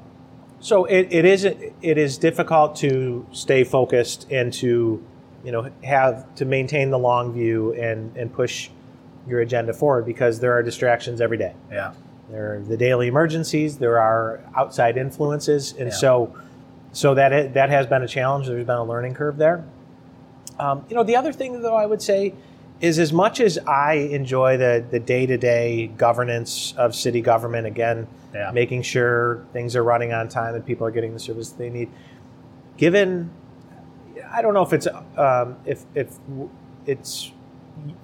[0.64, 5.04] so it, it is it is difficult to stay focused and to
[5.44, 8.70] you know have to maintain the long view and and push
[9.28, 11.54] your agenda forward because there are distractions every day.
[11.70, 11.92] Yeah.
[12.30, 13.76] There are the daily emergencies.
[13.76, 15.94] There are outside influences, and Yeah.
[15.94, 16.34] so
[16.92, 18.46] so that it, that has been a challenge.
[18.46, 19.64] There's been a learning curve there.
[20.58, 22.32] Um, you know, the other thing though I would say
[22.84, 27.66] is as much as I enjoy the the day to day governance of city government,
[27.66, 28.50] again, Yeah.
[28.52, 31.88] making sure things are running on time and people are getting the service they need.
[32.76, 33.30] Given,
[34.32, 36.08] I don't know if it's um, if if
[36.86, 37.32] it's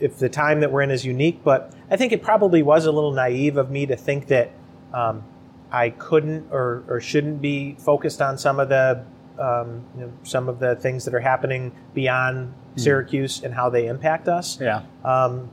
[0.00, 2.92] if the time that we're in is unique, but I think it probably was a
[2.92, 4.50] little naive of me to think that
[4.94, 5.22] um,
[5.70, 9.04] I couldn't or, or shouldn't be focused on some of the
[9.40, 13.86] um, you know, some of the things that are happening beyond Syracuse and how they
[13.86, 14.58] impact us.
[14.60, 14.82] Yeah.
[15.04, 15.50] Um,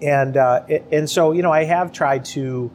[0.00, 2.70] and uh, it- and so you know I have tried to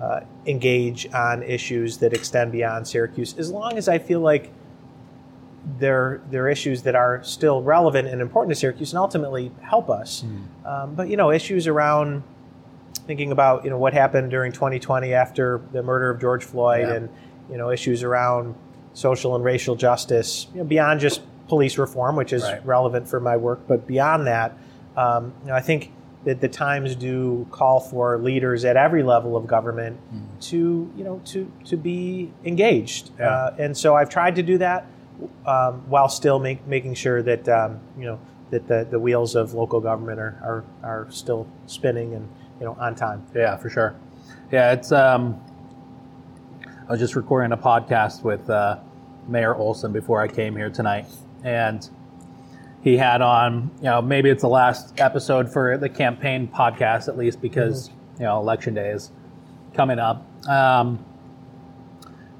[0.00, 4.50] uh, engage on issues that extend beyond Syracuse as long as I feel like
[5.78, 10.24] they're they're issues that are still relevant and important to Syracuse and ultimately help us.
[10.64, 12.22] Um, but you know issues around
[13.06, 16.94] thinking about you know what happened during 2020 after the murder of George Floyd Yeah.
[16.94, 17.08] and
[17.50, 18.54] you know issues around
[18.92, 22.64] social and racial justice you know, beyond just police reform, which is Right.
[22.66, 24.56] relevant for my work, but beyond that,
[24.96, 25.92] um, you know, I think
[26.24, 29.98] that the times do call for leaders at every level of government
[30.40, 33.26] to you know to to be engaged, Yeah.
[33.28, 34.84] uh, and so I've tried to do that
[35.46, 38.18] um, while still make, making sure that um, you know
[38.50, 42.76] that the, the wheels of local government are, are are still spinning and you know
[42.78, 43.24] on time.
[43.34, 43.94] Yeah, for sure.
[44.52, 44.92] Yeah, it's.
[44.92, 45.40] Um,
[46.90, 48.80] I was just recording a podcast with uh,
[49.28, 51.06] Mayor Olson before I came here tonight,
[51.44, 51.88] and
[52.82, 53.70] he had on.
[53.76, 58.24] You know, maybe it's the last episode for the campaign podcast, at least because you
[58.24, 59.12] know election day is
[59.72, 60.26] coming up.
[60.48, 61.04] Um,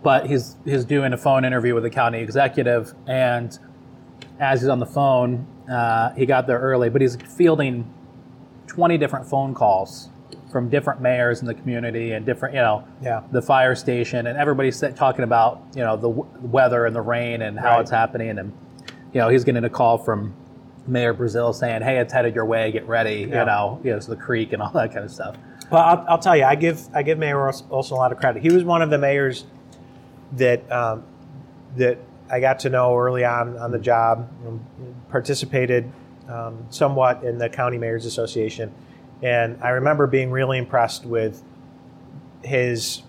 [0.03, 3.57] but he's he's doing a phone interview with the county executive, and
[4.41, 7.89] as he's on the phone, uh, he got there early, but he's fielding
[8.67, 10.09] 20 different phone calls
[10.51, 13.23] from different mayors in the community and different, you know, Yeah.
[13.31, 17.43] the fire station, and everybody's talking about, you know, the w- weather and the rain
[17.43, 17.81] and how Right.
[17.83, 18.39] it's happening.
[18.39, 18.53] And,
[19.13, 20.35] you know, he's getting a call from
[20.87, 23.41] Mayor Brazil saying, hey, it's headed your way, get ready, Yeah.
[23.41, 25.37] you know, you know, to the creek and all that kind of stuff.
[25.71, 28.19] Well, I'll, I'll tell you, I give I give Mayor Ols- Olson a lot of
[28.19, 28.43] credit.
[28.43, 29.45] He was one of the mayors
[30.33, 31.05] that um,
[31.77, 34.29] that I got to know early on on the job.
[34.49, 34.61] um,
[35.11, 35.91] participated
[36.29, 38.73] um, somewhat in the County Mayors Association,
[39.23, 41.43] and I remember being really impressed with
[42.43, 43.03] his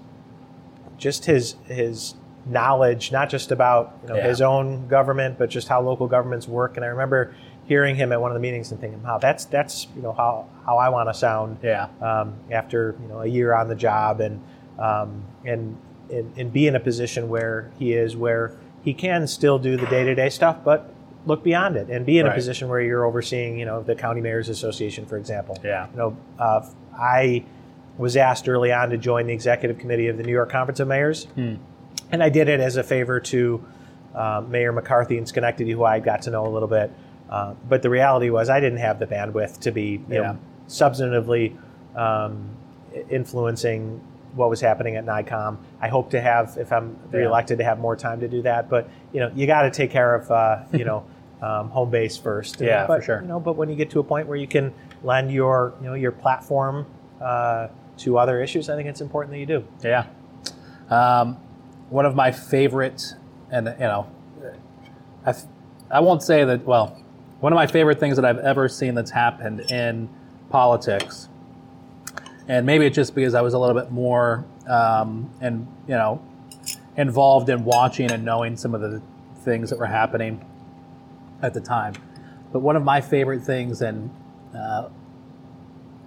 [0.97, 4.28] just his his knowledge, not just about you know, Yeah.
[4.28, 6.76] his own government, but just how local governments work.
[6.76, 7.34] And I remember
[7.65, 10.45] hearing him at one of the meetings and thinking, "Wow, that's that's you know how
[10.65, 11.88] how I want to sound." Yeah.
[12.02, 14.41] um, after you know a year on the job and
[14.80, 15.78] um, and,
[16.12, 18.52] and and be in a position where he is where
[18.84, 20.91] he can still do the day to day stuff, but
[21.25, 22.31] look beyond it and be in Right.
[22.31, 25.57] a position where you're overseeing you know the county mayors association, for example.
[25.63, 25.88] Yeah.
[25.91, 26.65] You know, uh,
[26.97, 27.43] I
[27.97, 30.88] was asked early on to join the executive committee of the New York Conference of
[30.88, 33.63] Mayors, and I did it as a favor to
[34.15, 36.91] uh, Mayor McCarthy in Schenectady, who I got to know a little bit.
[37.29, 40.21] Uh, but the reality was, I didn't have the bandwidth to be you Yeah.
[40.21, 41.55] know, substantively
[41.95, 42.49] um,
[43.10, 44.01] influencing
[44.36, 45.57] what was happening at NYCOM.
[45.81, 48.69] I hope to have, if I'm reelected, to have more time to do that.
[48.69, 51.05] But you know, you got to take care of uh, you know
[51.41, 52.62] um, home base first.
[52.62, 53.21] Yeah, but, for sure.
[53.21, 54.73] You know, but when you get to a point where you can
[55.04, 56.86] lend your you know your platform
[57.19, 59.67] uh, to other issues, I think it's important that you do.
[59.84, 60.06] Yeah.
[60.89, 61.38] Um,
[61.89, 63.15] one of my favorite,
[63.49, 64.08] and you know,
[65.25, 65.34] I,
[65.89, 66.97] I won't say that, well,
[67.39, 70.10] one of my favorite things that I've ever seen that's happened in
[70.49, 71.27] politics,
[72.47, 76.21] and maybe it's just because I was a little bit more, um, and you know,
[76.97, 79.01] involved in watching and knowing some of the
[79.43, 80.45] things that were happening
[81.41, 81.93] at the time.
[82.51, 84.10] But one of my favorite things, and
[84.56, 84.89] uh,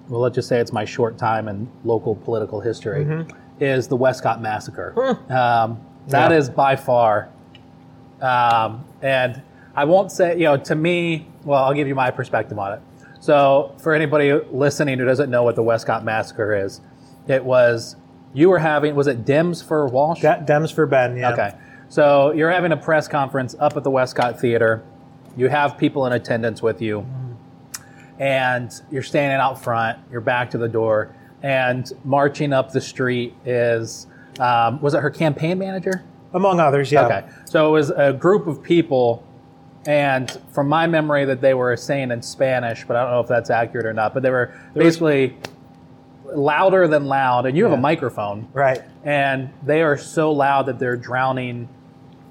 [0.09, 3.27] well, let's just say it's my short time in local political history,
[3.61, 4.93] is the Westcott Massacre.
[5.33, 6.37] Um, that Yeah.
[6.37, 7.31] is by far,
[8.21, 9.41] um, and
[9.75, 12.81] I won't say, you know, to me, well, I'll give you my perspective on it.
[13.21, 16.81] So, for anybody listening who doesn't know what the Westcott Massacre is,
[17.27, 17.97] it was,
[18.35, 20.21] you were having, was it Dems for Walsh?
[20.21, 21.17] De- Dems for Ben.
[21.17, 21.33] Yeah.
[21.33, 21.55] Okay.
[21.89, 24.83] So you're having a press conference up at the Westcott Theater.
[25.37, 27.07] You have people in attendance with you,
[28.19, 29.99] and you're standing out front.
[30.11, 34.07] You're back to the door, and marching up the street is
[34.39, 36.05] um, was it her campaign manager?
[36.33, 37.07] Among others, yeah.
[37.07, 37.25] Okay.
[37.45, 39.25] So it was a group of people,
[39.87, 43.29] and from my memory, that they were saying in Spanish, but I don't know if
[43.29, 44.15] that's accurate or not.
[44.15, 45.37] But they were basically
[46.25, 48.81] louder than loud, and you have a microphone, Right.
[49.05, 51.69] and they are so loud that they're drowning.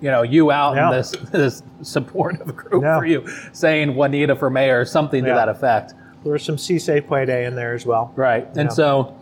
[0.03, 0.89] You know, you out Yeah.
[0.89, 2.99] in this this supportive group Yeah.
[2.99, 5.93] for you, saying Juanita for mayor, or something to that effect.
[6.23, 8.11] There was some Si Se Puede in there as well.
[8.17, 8.45] Right.
[8.57, 9.15] And so,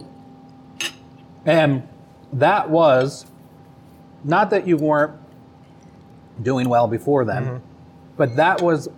[1.46, 1.88] and
[2.34, 3.28] that was
[4.24, 5.14] not that you weren't
[6.42, 7.58] doing well before then, Mm-hmm.
[8.18, 8.90] but that was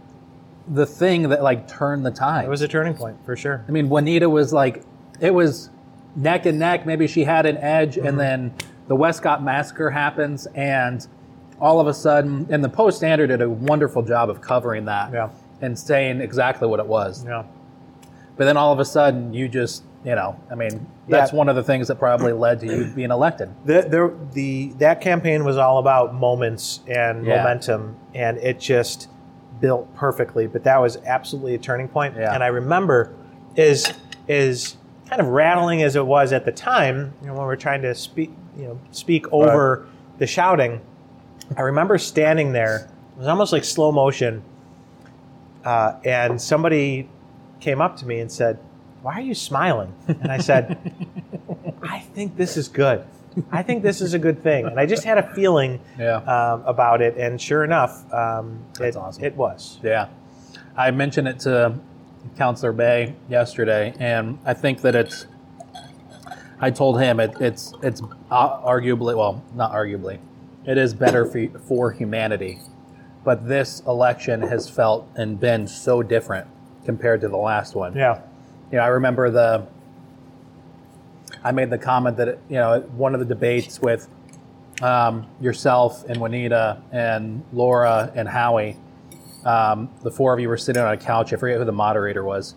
[0.68, 2.46] the thing that like turned the tide.
[2.46, 3.66] It was a turning point for sure.
[3.68, 4.84] I mean, Juanita was like,
[5.20, 5.70] it was
[6.16, 6.86] neck and neck.
[6.86, 8.08] Maybe she had an edge, Mm-hmm.
[8.08, 8.54] and then
[8.88, 11.06] the Westcott massacre happens, and
[11.64, 15.14] all of a sudden, and the Post Standard did a wonderful job of covering that
[15.14, 15.30] Yeah.
[15.62, 17.24] and saying exactly what it was.
[17.26, 17.44] Yeah.
[18.36, 21.38] But then all of a sudden, you just, you know, I mean, that's Yeah.
[21.38, 23.48] one of the things that probably led to you being elected.
[23.64, 27.38] The, the, the, that campaign was all about moments and Yeah.
[27.38, 29.08] momentum, and it just
[29.62, 30.48] built perfectly.
[30.48, 32.16] But that was absolutely a turning point.
[32.18, 32.34] Yeah.
[32.34, 33.14] And I remember,
[33.56, 33.94] is
[34.28, 34.76] is
[35.10, 37.82] kind of rattling as it was at the time, you know, when we are trying
[37.84, 39.86] to speak, you know, speak over
[40.18, 40.82] the shouting.
[41.58, 42.90] I remember standing there.
[43.16, 44.42] It was almost like slow motion,
[45.64, 47.10] uh, and somebody
[47.60, 48.58] came up to me and said,
[49.02, 50.78] "Why are you smiling?" And I said,
[51.84, 53.04] "I think this is good.
[53.52, 56.18] I think this is a good thing." And I just had a feeling Yeah.
[56.18, 59.24] um, about it, and sure enough, um, it, awesome.
[59.24, 59.80] it was.
[59.84, 60.08] Yeah.
[60.76, 61.76] I mentioned it to
[62.38, 65.28] Councilor Bey yesterday, and I think that it's,
[66.60, 70.18] I told him it, it's, it's uh, arguably, well, not arguably,
[70.66, 72.60] it is better for, for humanity.
[73.24, 76.48] But this election has felt and been so different
[76.86, 77.96] compared to the last one.
[77.96, 78.22] Yeah,
[78.72, 79.68] you know, I remember the.
[81.46, 84.08] I made the comment that you know one of the debates with
[84.82, 88.78] um, yourself and Juanita and Laura and Howie,
[89.46, 91.34] um, the four of you were sitting on a couch.
[91.34, 92.56] I forget who the moderator was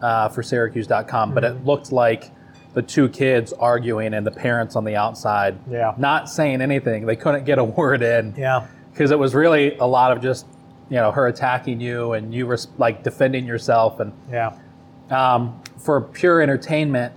[0.00, 2.30] uh, for Syracuse.com, but it looked like
[2.74, 5.94] the two kids arguing and the parents on the outside, Yeah.
[5.98, 7.06] not saying anything.
[7.06, 10.46] They couldn't get a word in yeah, because it was really a lot of just
[10.88, 14.52] you know her attacking you and you were like defending yourself and yeah.
[15.10, 17.12] um, for pure entertainment,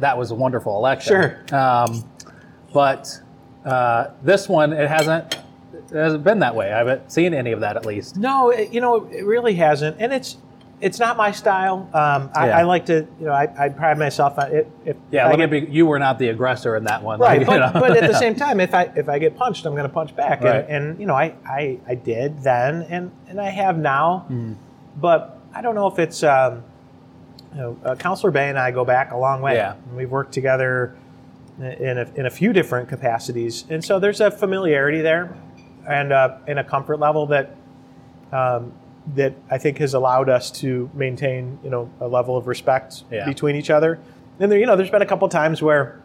[0.00, 1.14] that was a wonderful election.
[1.48, 1.56] Sure.
[1.56, 2.04] Um,
[2.72, 3.08] but
[3.64, 5.38] uh, this one, it hasn't
[5.90, 6.72] it hasn't been that way.
[6.72, 8.16] I haven't seen any of that at least.
[8.16, 10.36] No, it, you know, it really hasn't, and it's
[10.80, 11.88] it's not my style.
[11.94, 12.58] Um, I, Yeah.
[12.58, 14.70] I like to, you know, I, I pride myself on it.
[14.84, 15.60] If Yeah, I get- be.
[15.60, 18.34] You were not the aggressor in that one, right, you but, but at the same
[18.34, 20.64] time, if I if I get punched, I'm going to punch back, Right.
[20.68, 24.54] and, and you know, I, I I did then, and and I have now, Mm-hmm.
[25.00, 26.22] but I don't know if it's.
[26.22, 26.62] Um,
[27.54, 29.54] you know, uh, Councilor Bey and I go back a long way.
[29.54, 29.76] Yeah.
[29.94, 30.96] We've worked together
[31.60, 35.36] in a, in a few different capacities, and so there's a familiarity there,
[35.88, 37.54] and uh, and a comfort level that
[38.32, 38.72] um,
[39.14, 43.26] that I think has allowed us to maintain you know a level of respect Yeah.
[43.26, 43.98] between each other.
[44.40, 46.00] And there, you know, there's been a couple times where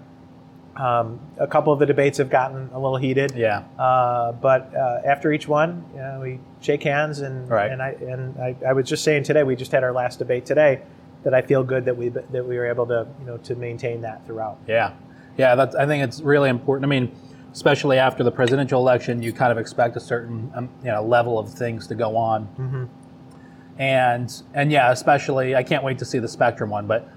[0.75, 3.33] um, a couple of the debates have gotten a little heated.
[3.35, 7.71] yeah, Uh, but uh, after each one, you know, we shake hands, and Right.
[7.71, 10.45] and I and I, I was just saying today, we just had our last debate
[10.45, 10.81] today,
[11.23, 14.01] that I feel good that we that we were able to you know to maintain
[14.01, 14.57] that throughout.
[14.67, 14.91] yeah,
[15.37, 15.55] yeah.
[15.55, 15.75] That's.
[15.75, 16.85] I think it's really important.
[16.85, 17.11] I mean,
[17.51, 21.37] especially after the presidential election, you kind of expect a certain um, you know level
[21.39, 22.45] of things to go on.
[22.59, 22.83] Mm-hmm.
[23.77, 27.07] and and yeah, especially I can't wait to see the Spectrum one, but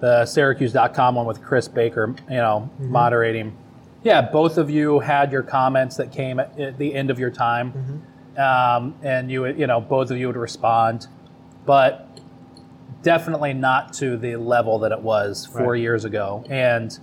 [0.00, 3.56] the Syracuse.com one with Chris Baker, you know, moderating.
[4.04, 7.30] Yeah, both of you had your comments that came at, at the end of your
[7.30, 8.02] time,
[8.36, 11.06] um, and you you know both of you would respond,
[11.66, 12.08] but
[13.02, 15.80] definitely not to the level that it was four Right.
[15.80, 16.98] years ago, and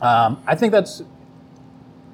[0.00, 1.02] um, I think that's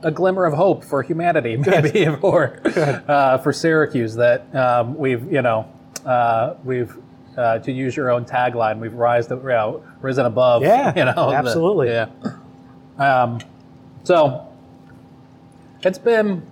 [0.03, 2.61] a glimmer of hope for humanity, maybe for
[3.09, 5.69] uh, for Syracuse that um, we've you know
[6.05, 6.97] uh, we've
[7.37, 11.31] uh, to use your own tagline we've rise you know, risen above Yeah, you know
[11.31, 11.89] the- absolutely.
[11.89, 12.09] yeah
[12.99, 13.39] um,
[14.05, 14.47] so
[15.83, 16.43] it's been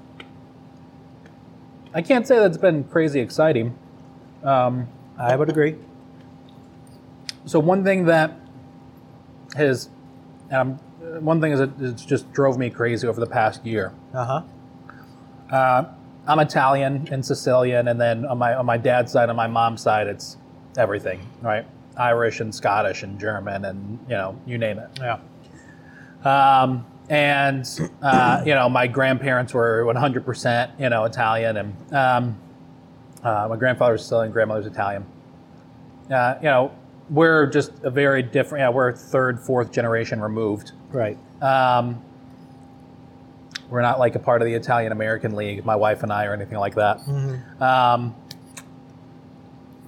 [1.93, 3.77] I can't say that it's been crazy exciting
[4.43, 5.77] um, I would agree.
[7.45, 8.33] so one thing that
[9.55, 9.91] has
[10.51, 10.79] um,
[11.19, 14.43] one thing is it, it's just drove me crazy over the past year Uh huh.
[15.55, 15.85] Uh,
[16.27, 19.81] I'm Italian and Sicilian, and then on my on my dad's side, on my mom's
[19.83, 20.37] side, it's
[20.77, 21.67] everything, right?
[21.97, 24.91] Irish and Scottish and German, and you know, you name it.
[25.01, 25.19] Yeah.
[26.25, 27.67] Um, and
[28.03, 32.39] uh, you know, my grandparents were 100%, you know, Italian, and um,
[33.25, 35.05] uh, my grandfather's Sicilian, grandmother's Italian.
[36.11, 36.73] Uh, you know,
[37.09, 38.63] we're just a very different.
[38.63, 40.73] Yeah, we're third, fourth generation removed.
[40.91, 41.16] Right.
[41.41, 42.03] Um,
[43.68, 46.34] We're not like a part of the Italian American League, my wife and I, or
[46.34, 47.01] anything like that.
[47.61, 48.14] Um,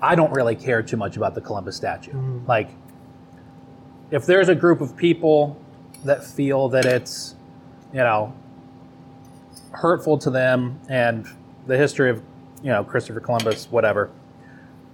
[0.01, 2.13] I don't really care too much about the Columbus statue.
[2.47, 2.71] Like,
[4.11, 5.61] if there's a group of people
[6.05, 7.35] that feel that it's,
[7.93, 8.35] you know,
[9.71, 11.27] hurtful to them and
[11.67, 12.23] the history of,
[12.63, 14.11] you know, Christopher Columbus, whatever.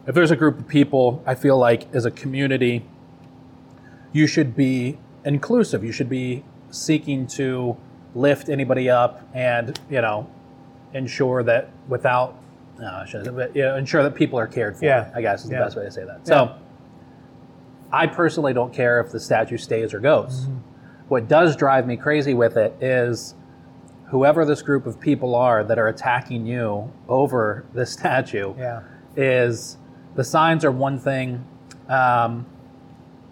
[0.07, 2.85] If there's a group of people, I feel like as a community,
[4.13, 5.85] you should be inclusive.
[5.85, 7.77] You should be seeking to
[8.15, 10.29] lift anybody up and, you know,
[10.95, 12.37] ensure that without,
[13.07, 14.85] shouldn't, but, you know, ensure that people are cared for.
[14.85, 15.11] Yeah.
[15.15, 15.63] I guess is the Yeah.
[15.65, 16.27] best way to say that.
[16.27, 16.55] So,
[17.93, 20.43] I personally don't care if the statue stays or goes.
[20.47, 20.57] Mm-hmm.
[21.09, 23.35] What does drive me crazy with it is
[24.11, 28.81] whoever this group of people are that are attacking you over the statue Yeah.
[29.17, 29.79] is
[30.15, 31.45] the signs are one thing,
[31.89, 32.45] um,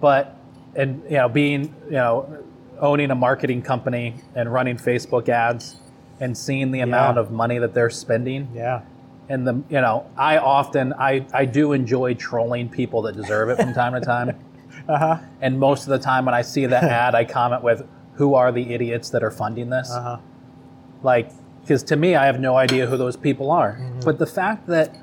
[0.01, 0.36] but
[0.77, 2.43] and you know being you know
[2.81, 5.77] owning a marketing company and running Facebook ads
[6.21, 8.83] and seeing the amount of money that they're spending Yeah.
[9.29, 13.57] and the you know I often I I do enjoy trolling people that deserve it
[13.57, 14.37] from time to time.
[14.89, 15.19] Uh-huh.
[15.41, 17.85] And most of the time when I see that ad, I comment with,
[18.17, 20.19] "Who are the idiots that are funding this?" Uh-huh.
[21.03, 21.31] like
[21.63, 24.01] because to me i have no idea who those people are Mm-hmm.
[24.05, 24.95] but the fact that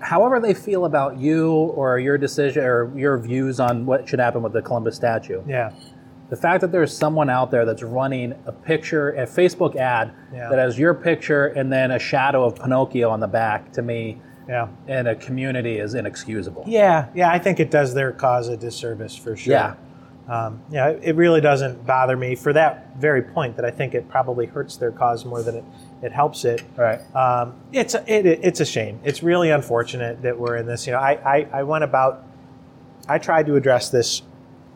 [0.00, 4.42] however they feel about you or your decision or your views on what should happen
[4.42, 5.70] with the columbus statue Yeah.
[6.30, 10.48] the fact that there's someone out there that's running a picture a facebook ad Yeah.
[10.48, 14.20] that has your picture and then a shadow of pinocchio on the back to me
[14.48, 14.68] Yeah.
[14.88, 17.06] in a community is inexcusable Yeah.
[17.14, 17.30] Yeah.
[17.30, 19.52] I think it does their cause a disservice for sure.
[19.52, 19.74] Yeah.
[20.28, 20.88] Um, yeah.
[20.88, 24.76] It really doesn't bother me for that very point that I think it probably hurts
[24.76, 25.64] their cause more than it,
[26.02, 26.62] it helps it.
[26.76, 29.00] right Um, it's a, it, it's a shame.
[29.04, 30.86] It's really unfortunate that we're in this.
[30.86, 32.24] You know, I, I, I went about,
[33.08, 34.22] I tried to address this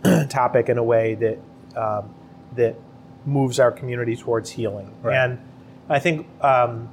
[0.29, 1.39] topic in a way that
[1.77, 2.15] um,
[2.57, 2.77] that
[3.25, 4.93] moves our community towards healing.
[5.03, 5.17] Right.
[5.17, 5.39] And
[5.89, 6.89] I think um,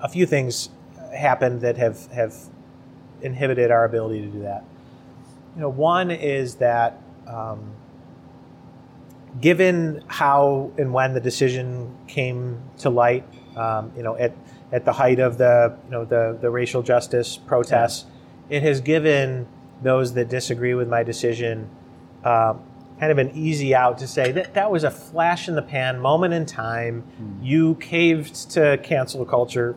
[0.00, 0.70] a few things
[1.14, 2.34] happened that have have
[3.20, 4.64] inhibited our ability to do that.
[5.54, 7.74] You know, one is that um,
[9.40, 13.24] given how and when the decision came to light,
[13.56, 14.34] um, you know, at
[14.70, 18.06] at the height of the you know the the racial justice protests,
[18.48, 19.46] it has given
[19.82, 21.68] those that disagree with my decision
[22.24, 22.62] um,
[23.00, 25.98] kind of an easy out to say that that was a flash in the pan
[25.98, 27.04] moment in time.
[27.42, 29.74] You caved to cancel culture,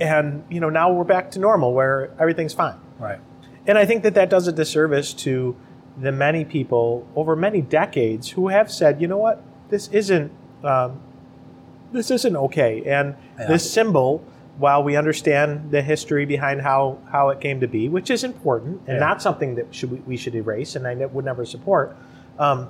[0.00, 2.76] and you know now we're back to normal where everything's fine.
[2.98, 3.20] right
[3.66, 5.56] And I think that that does a disservice to
[6.00, 10.30] the many people over many decades who have said, you know what, this isn't
[10.64, 11.00] um,
[11.92, 12.82] this isn't okay.
[12.86, 13.46] And Yeah.
[13.46, 14.22] this symbol,
[14.58, 18.80] while we understand the history behind how how it came to be, which is important
[18.86, 19.06] and Yeah.
[19.06, 21.96] not something that should we, should erase, and I ne- would never support,
[22.38, 22.68] um,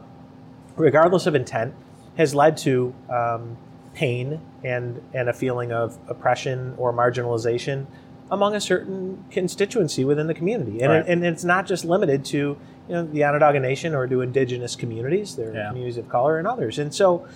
[0.76, 1.74] regardless of intent,
[2.16, 3.56] has led to um,
[3.94, 7.86] pain and and a feeling of oppression or marginalization
[8.30, 11.00] among a certain constituency within the community, and, Right.
[11.02, 12.56] it, and it's not just limited to
[12.88, 15.36] you know the Onondaga Nation or to indigenous communities.
[15.36, 15.68] their Yeah.
[15.68, 17.26] communities of color and others, and so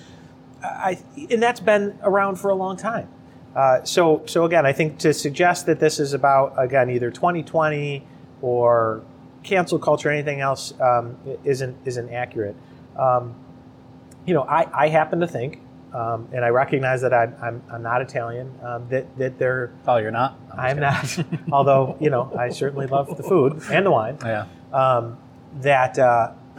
[0.62, 0.98] I
[1.30, 3.08] and that's been around for a long time.
[3.56, 8.06] Uh, so so again, I think to suggest that this is about again either 2020
[8.42, 9.02] or
[9.42, 12.54] cancel culture or anything else um, isn't isn't accurate.
[12.96, 13.34] Um,
[14.26, 15.60] you know, I, I happen to think,
[15.94, 18.52] um, and I recognize that I'm, I'm, I'm not Italian.
[18.62, 21.18] Um, that that they're oh you're not I'm not.
[21.52, 24.18] although you know, I certainly love the food and the wine.
[24.24, 25.16] yeah Um,
[25.60, 26.32] that uh,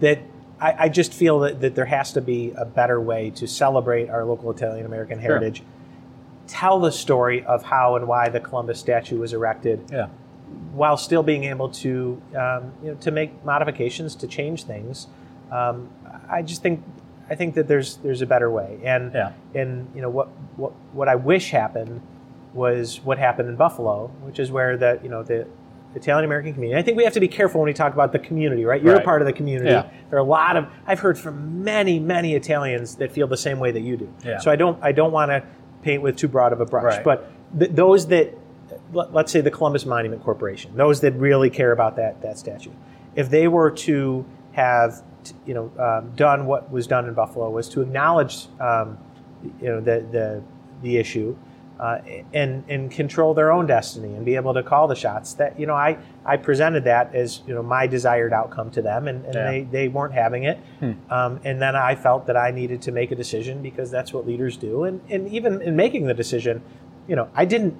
[0.00, 0.18] that
[0.60, 4.08] I, I just feel that, that there has to be a better way to celebrate
[4.10, 5.28] our local Italian American Sure.
[5.38, 5.62] heritage.
[6.46, 10.08] Tell the story of how and why the Columbus statue was erected, yeah
[10.72, 15.06] while still being able to um, you know to make modifications to change things.
[15.50, 15.90] Um,
[16.30, 16.82] I just think
[17.28, 19.32] I think that there's there's a better way, and Yeah.
[19.54, 22.00] and you know what what what I wish happened
[22.54, 25.46] was what happened in Buffalo, which is where the you know the
[25.94, 26.78] Italian American community.
[26.78, 28.82] I think we have to be careful when we talk about the community, right?
[28.82, 29.02] You're Right.
[29.02, 29.70] a part of the community.
[29.70, 29.86] Yeah.
[30.10, 33.58] There are a lot of I've heard from many many Italians that feel the same
[33.58, 34.08] way that you do.
[34.24, 34.38] Yeah.
[34.38, 35.42] So I don't I don't want to
[35.82, 37.04] paint with too broad of a brush, Right.
[37.04, 38.34] but th- those that
[38.92, 42.70] let- let's say the Columbus Monument Corporation, those that really care about that that statue,
[43.16, 47.48] if they were to have t- you know um, done what was done in Buffalo
[47.50, 48.98] was to acknowledge um,
[49.60, 50.42] you know the the
[50.82, 51.34] the issue
[51.80, 51.98] uh,
[52.34, 55.66] and and control their own destiny and be able to call the shots that you
[55.66, 59.34] know I I presented that as you know my desired outcome to them and, and
[59.34, 59.50] Yeah.
[59.50, 60.58] they they weren't having it
[61.10, 64.26] um, and then I felt that I needed to make a decision because that's what
[64.26, 66.62] leaders do and and even in making the decision
[67.06, 67.76] you know I didn't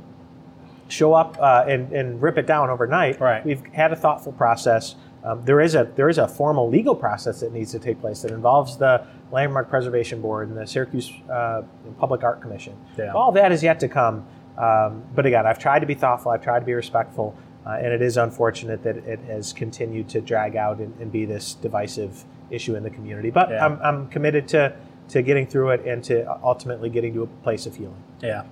[0.88, 3.20] show up uh, and, and rip it down overnight.
[3.20, 3.44] Right.
[3.44, 4.94] We've had a thoughtful process.
[5.25, 8.23] Um, there is a there is a formal legal process that needs to take place
[8.23, 11.62] that involves the Landmark Preservation Board and the Syracuse uh,
[11.99, 12.77] Public Art Commission.
[12.97, 13.12] Yeah.
[13.12, 14.27] All that is yet to come.
[14.57, 16.33] Um, but again, I've tried to be thoughtful.
[16.33, 20.21] I've tried to be respectful, uh, and it is unfortunate that it has continued to
[20.21, 23.31] drag out and, and be this divisive issue in the community.
[23.31, 23.64] But Yeah.
[23.64, 24.75] I'm, I'm committed to
[25.11, 28.03] to getting through it and to ultimately getting to a place of healing.
[28.23, 28.43] Yeah.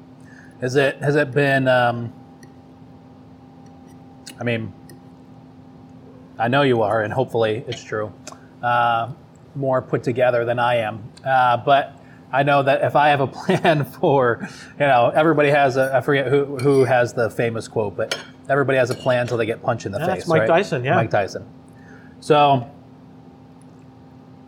[0.61, 1.69] Has it has it been?
[1.69, 2.13] Um,
[4.39, 4.73] I mean,
[6.39, 8.13] I know you are, and hopefully it's true.
[8.63, 9.13] Uh,
[9.55, 11.99] more put together than I am, uh, but
[12.33, 14.47] I know that if I have a plan for,
[14.79, 15.95] you know, everybody has a.
[15.95, 18.19] I forget who who has the famous quote, but
[18.49, 20.15] everybody has a plan until they get punched in the Yeah, face.
[20.17, 20.47] that's Mike right?
[20.49, 20.95] Tyson, yeah.
[20.97, 21.47] Mike Tyson.
[22.21, 22.71] So,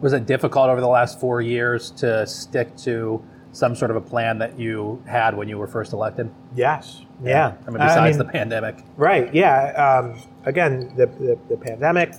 [0.00, 3.22] was it difficult over the last four years to stick to
[3.52, 6.30] some sort of a plan that you had when you were first elected?
[6.54, 7.02] Yes.
[7.22, 7.54] Yeah.
[7.66, 8.76] I mean, besides mean, the pandemic.
[8.96, 9.32] Right.
[9.34, 9.70] Yeah.
[9.72, 12.14] Um, again, the, the, the pandemic,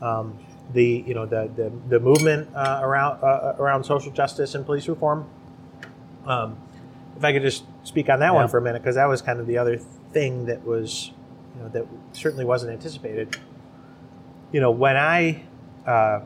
[0.00, 0.38] um,
[0.72, 4.88] the you know the the, the movement uh, around uh, around social justice and police
[4.88, 5.28] reform.
[6.26, 6.58] Um,
[7.16, 8.32] if I could just speak on that Yeah.
[8.32, 9.76] one for a minute, because that was kind of the other
[10.12, 11.10] thing that was,
[11.56, 13.36] you know, that certainly wasn't anticipated.
[14.52, 15.42] You know, when I
[15.86, 16.20] uh,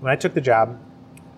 [0.00, 0.78] when I took the job,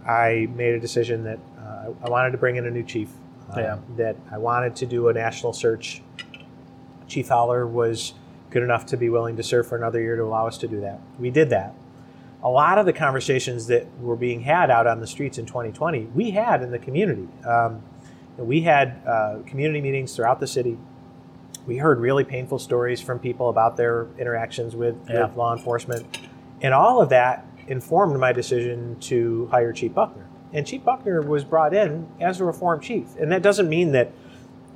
[0.06, 3.08] I made a decision that uh, I wanted to bring in a new chief.
[3.50, 3.78] Uh, Yeah.
[3.96, 6.02] That I wanted to do a national search.
[7.06, 8.14] Chief Fowler was
[8.50, 10.80] good enough to be willing to serve for another year to allow us to do
[10.80, 11.00] that.
[11.18, 11.74] We did that.
[12.42, 16.04] A lot of the conversations that were being had out on the streets in 2020,
[16.14, 17.28] we had in the community.
[17.46, 17.82] Um,
[18.36, 20.76] we had uh, community meetings throughout the city.
[21.66, 25.26] We heard really painful stories from people about their interactions with, Yeah.
[25.26, 26.18] with law enforcement.
[26.60, 30.26] And all of that informed my decision to hire Chief Buckner.
[30.54, 33.16] And Chief Buckner was brought in as a reform chief.
[33.16, 34.12] And that doesn't mean that,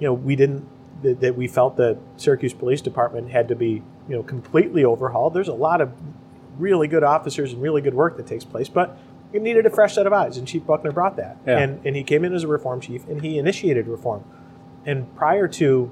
[0.00, 0.68] you know, we didn't
[1.02, 5.32] that, that we felt the Syracuse Police Department had to be, you know, completely overhauled.
[5.32, 5.92] There's a lot of
[6.58, 8.98] really good officers and really good work that takes place, but
[9.32, 11.36] it needed a fresh set of eyes, and Chief Buckner brought that.
[11.46, 11.58] Yeah.
[11.58, 14.24] And and he came in as a reform chief, and he initiated reform.
[14.84, 15.90] And prior to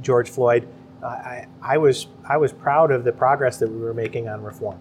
[0.00, 0.68] George Floyd,
[1.02, 4.42] uh, I, I was I was proud of the progress that we were making on
[4.42, 4.78] reform.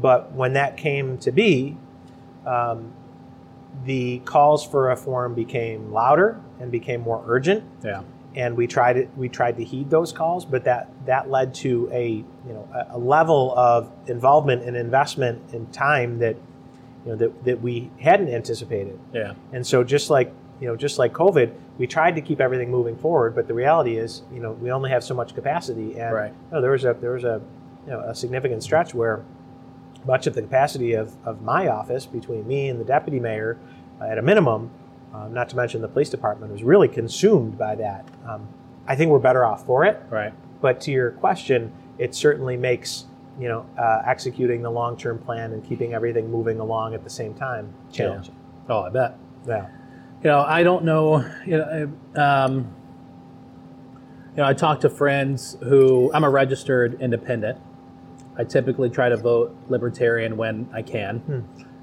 [0.00, 1.76] But when that came to be,
[2.46, 2.92] um,
[3.84, 8.02] the calls for reform became louder and became more urgent Yeah.
[8.36, 9.08] and we tried it.
[9.16, 12.96] We tried to heed those calls, but that that led to a you know a,
[12.96, 16.36] a level of involvement and investment and time that
[17.04, 18.98] you know that, that we hadn't anticipated.
[19.12, 19.34] Yeah.
[19.52, 22.96] And so just like you know just like COVID, we tried to keep everything moving
[22.96, 26.32] forward, but the reality is you know we only have so much capacity, and Right.
[26.32, 27.40] you know, there was a there was a
[27.86, 29.22] you know a significant stretch where
[30.06, 33.58] much of the capacity of, of my office between me and the deputy mayor
[34.00, 34.70] uh, at a minimum
[35.14, 38.46] uh, not to mention the police department was really consumed by that um,
[38.86, 40.32] i think we're better off for it Right.
[40.60, 43.06] but to your question it certainly makes
[43.38, 47.34] you know uh, executing the long-term plan and keeping everything moving along at the same
[47.34, 48.34] time challenging
[48.68, 49.18] Oh, I bet.
[49.46, 49.68] yeah,
[50.22, 51.18] You know, I don't know.
[51.44, 52.74] You know, um,
[54.34, 57.58] you know, I talk to friends who I'm a registered independent.
[58.36, 61.22] I typically try to vote libertarian when I can.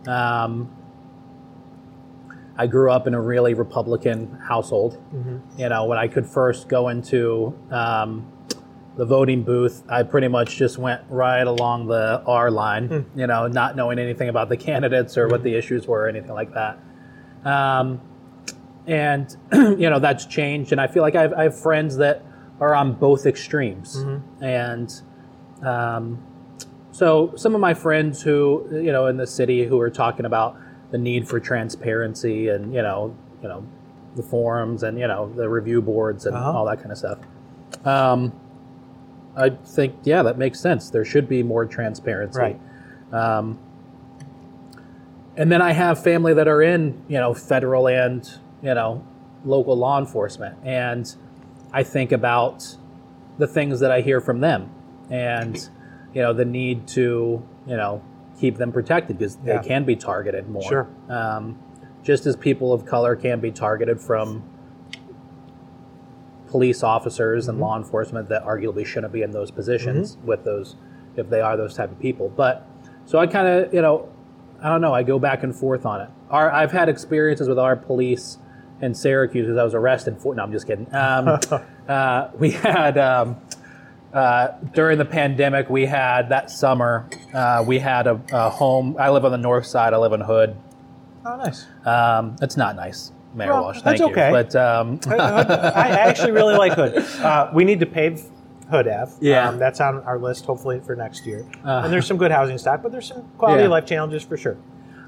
[0.07, 0.75] Um,
[2.57, 5.01] I grew up in a really Republican household.
[5.57, 8.29] You know, when I could first go into um,
[8.97, 13.47] the voting booth, I pretty much just went right along the R line, you know,
[13.47, 16.77] not knowing anything about the candidates or what the issues were or anything like that.
[17.45, 18.01] Um,
[18.85, 20.71] and, you know, that's changed.
[20.73, 22.23] And I feel like I have, I have friends that
[22.59, 23.95] are on both extremes.
[24.41, 25.01] And
[25.63, 26.21] um,
[26.91, 30.57] so some of my friends who, you know, in the city who are talking about
[30.91, 33.65] the need for transparency and, you know, you know,
[34.15, 36.51] the forums and, you know, the review boards and Uh-huh.
[36.51, 37.17] all that kind of stuff.
[37.85, 38.33] Um,
[39.37, 40.89] I think, yeah, that makes sense.
[40.89, 42.39] There should be more transparency.
[42.39, 42.59] Right.
[43.13, 43.57] Um,
[45.37, 48.29] and then I have family that are in, you know, federal and,
[48.61, 49.01] you know,
[49.45, 50.57] local law enforcement.
[50.63, 51.15] And
[51.71, 52.75] I think about
[53.37, 54.69] the things that I hear from them
[55.09, 55.69] and,
[56.13, 58.01] you know, the need to, you know,
[58.39, 59.57] keep them protected because Yeah.
[59.61, 60.63] they can be targeted more.
[60.63, 60.87] Sure.
[61.09, 61.59] Um,
[62.03, 64.43] just as people of color can be targeted from
[66.47, 70.75] police officers and law enforcement that arguably shouldn't be in those positions with those
[71.15, 72.29] if they are those type of people.
[72.29, 72.67] But
[73.05, 74.09] so I kind of you know
[74.61, 76.09] I don't know I go back and forth on it.
[76.29, 78.37] Our I've had experiences with our police
[78.81, 80.33] in Syracuse because I was arrested for.
[80.35, 80.87] No, I'm just kidding.
[80.93, 81.39] Um,
[81.87, 82.97] uh, we had.
[82.97, 83.37] Um,
[84.13, 87.07] uh, during the pandemic, we had that summer.
[87.33, 88.95] Uh, we had a, a home.
[88.99, 89.93] I live on the north side.
[89.93, 90.55] I live in Hood.
[91.25, 93.81] oh nice Um, it's not nice, Mayor Well, Walsh.
[93.81, 94.27] that's Thank okay.
[94.27, 94.33] you.
[94.33, 98.23] But um, I, I actually really like hood uh, we need to pave
[98.69, 99.11] Hood Ave.
[99.21, 99.49] Yeah.
[99.49, 101.45] Um, that's on our list, hopefully for next year.
[101.65, 103.65] Uh, and there's some good housing stock, but there's some quality Yeah.
[103.65, 104.57] of life challenges for sure.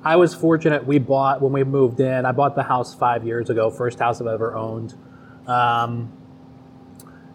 [0.06, 0.86] I was fortunate.
[0.86, 2.26] We bought when we moved in.
[2.26, 3.70] I bought the house five years ago.
[3.70, 4.94] First house I've ever owned.
[5.48, 6.12] Um,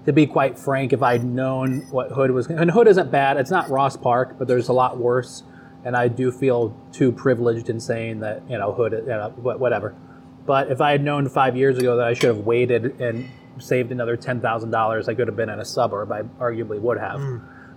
[0.08, 3.36] to be quite frank, if I'd known what Hood was, and Hood isn't bad.
[3.36, 5.42] It's not Ross Park, but there's a lot worse.
[5.84, 9.94] And I do feel too privileged in saying that you know Hood, you know, whatever.
[10.46, 13.28] But if I had known five years ago that I should have waited and
[13.58, 16.10] saved another ten thousand dollars, I could have been in a suburb.
[16.10, 17.20] I arguably would have.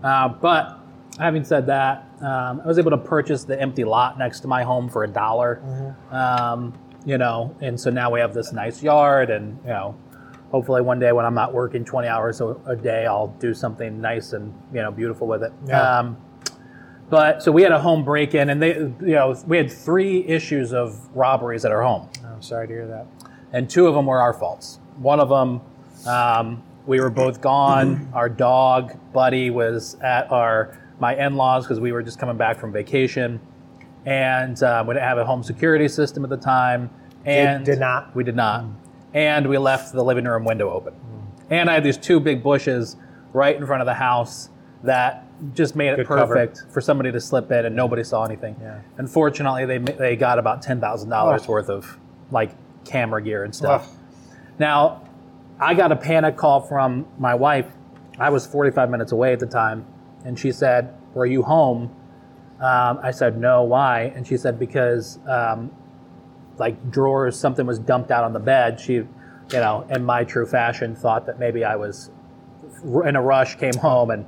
[0.01, 0.79] Uh, but
[1.19, 4.63] having said that, um, I was able to purchase the empty lot next to my
[4.63, 5.61] home for a dollar.
[6.11, 9.95] Um, you know, and so now we have this nice yard, and you know,
[10.51, 13.99] hopefully one day when I'm not working 20 hours a, a day, I'll do something
[14.01, 15.51] nice and you know beautiful with it.
[15.67, 15.99] Yeah.
[15.99, 16.17] Um,
[17.09, 20.71] but so we had a home break-in, and they, you know, we had three issues
[20.73, 23.05] of robberies at our home I'm Oh, sorry to hear that.
[23.51, 24.79] and two of them were our faults.
[24.97, 25.59] One of them,
[26.07, 28.09] um, we were both gone.
[28.13, 32.71] Our dog Buddy was at our my in-laws because we were just coming back from
[32.71, 33.39] vacation,
[34.05, 36.89] and uh, we didn't have a home security system at the time.
[37.25, 38.15] And did not?
[38.15, 38.65] We did not.
[39.13, 40.93] And we left the living room window open.
[41.49, 42.95] And I had these two big bushes
[43.33, 44.49] right in front of the house
[44.83, 46.33] that just made it Good cover.
[46.35, 48.55] perfect for somebody to slip in, and nobody saw anything.
[48.61, 48.79] Yeah.
[48.97, 51.51] Unfortunately, they they got about ten thousand dollars Oh.
[51.51, 51.97] worth of
[52.31, 52.51] like
[52.85, 53.89] camera gear and stuff.
[53.89, 53.97] Ugh.
[54.59, 55.01] Now,
[55.59, 57.67] I got a panic call from my wife.
[58.19, 59.85] I was 45 minutes away at the time,
[60.23, 61.91] and she said, "Were you home?"
[62.61, 63.63] Um, I said, "No.
[63.63, 65.71] Why?" And she said, "Because um,
[66.61, 68.79] like drawers, something was dumped out on the bed.
[68.79, 69.07] She, you
[69.51, 72.11] know, in my true fashion, thought that maybe I was
[72.83, 74.25] in a rush, came home, and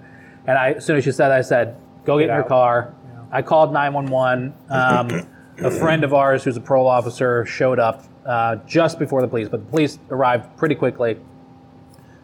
[0.47, 2.95] and I as soon as she said, I said, "Go get, in your car."
[3.31, 4.53] I called 911.
[4.69, 5.27] Um,
[5.59, 9.47] a friend of ours who's a parole officer showed up uh, just before the police,
[9.47, 11.19] but the police arrived pretty quickly,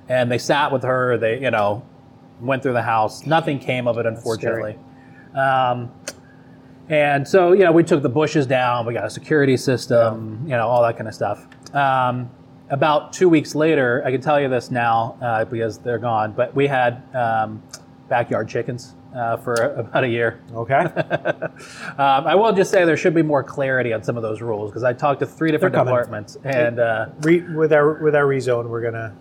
[0.08, 1.20] and they sat with her.
[1.20, 1.84] They, you know,
[2.42, 3.28] went through the house.
[3.28, 4.76] Nothing came of it, unfortunately.
[5.36, 5.92] Um,
[6.90, 8.86] and so, you know, we took the bushes down.
[8.86, 11.46] We got a security system, you know, all that kind of stuff.
[11.74, 12.30] Um,
[12.70, 16.56] about two weeks later, I can tell you this now uh, because they're gone, but
[16.56, 17.62] we had um,
[18.10, 20.42] backyard chickens uh, for about a year.
[20.54, 20.86] Okay.
[21.98, 24.70] Um, I will just say there should be more clarity on some of those rules
[24.72, 28.70] because I talked to three different departments, and uh, Re, with our with our rezone,
[28.70, 29.14] we're gonna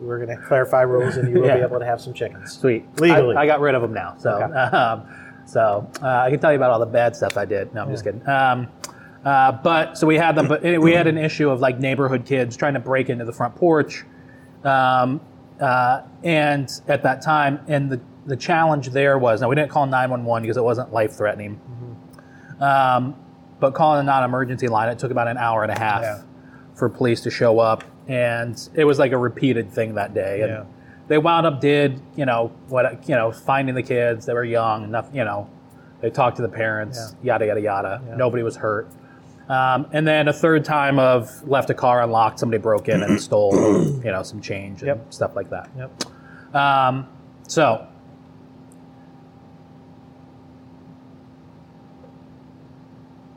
[0.00, 1.56] we're gonna clarify rules, and you will Yeah.
[1.58, 2.50] be able to have some chickens.
[2.58, 2.84] sweet.
[3.00, 3.36] Legally.
[3.36, 4.52] I, I got rid of them now, so Okay.
[4.76, 5.06] um,
[5.46, 7.72] so uh, I can tell you about all the bad stuff I did.
[7.74, 8.26] No, I'm just kidding.
[8.28, 8.68] Um,
[9.24, 12.56] uh, but so we had them, but we had an issue of like neighborhood kids
[12.56, 14.04] trying to break into the front porch,
[14.64, 15.20] um,
[15.60, 19.86] uh, and at that time, and the the challenge there was now we didn't call
[19.86, 21.60] 911 because it wasn't life threatening.
[22.60, 23.14] Um,
[23.60, 26.22] but calling a non-emergency line, it took about an hour and a half Yeah.
[26.74, 30.42] for police to show up, and it was like a repeated thing that day.
[30.42, 30.64] And Yeah.
[31.08, 34.26] They wound up did you know what you know finding the kids.
[34.26, 35.48] They were young, enough you know.
[36.00, 38.02] They talked to the parents, yada yada yada.
[38.06, 38.16] Yeah.
[38.16, 38.88] Nobody was hurt.
[39.48, 43.20] Um, and then a third time of left a car unlocked, somebody broke in and
[43.20, 43.54] stole
[44.04, 45.12] you know some change and Yep.
[45.14, 45.70] stuff like that.
[45.78, 46.54] Yep.
[46.54, 47.06] Um,
[47.46, 47.86] so,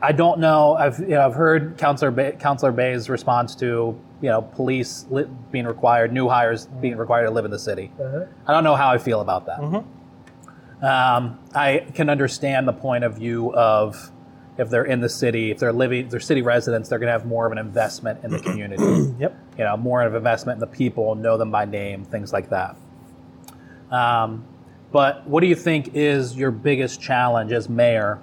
[0.01, 0.75] I don't know.
[0.75, 5.27] I've you know I've heard Counselor ba- Councilor Bey's response to you know police li-
[5.51, 7.91] being required, new hires being required to live in the city.
[8.47, 9.59] I don't know how I feel about that.
[10.81, 14.11] Um, I can understand the point of view of
[14.57, 17.11] if they're in the city, if they're living, if they're city residents, they're going to
[17.13, 19.37] have more of an investment in the community Yep.
[19.57, 22.49] you know, more of an investment in the people, know them by name, things like
[22.49, 22.75] that.
[23.91, 24.45] Um,
[24.91, 28.19] but what do you think is your biggest challenge as mayor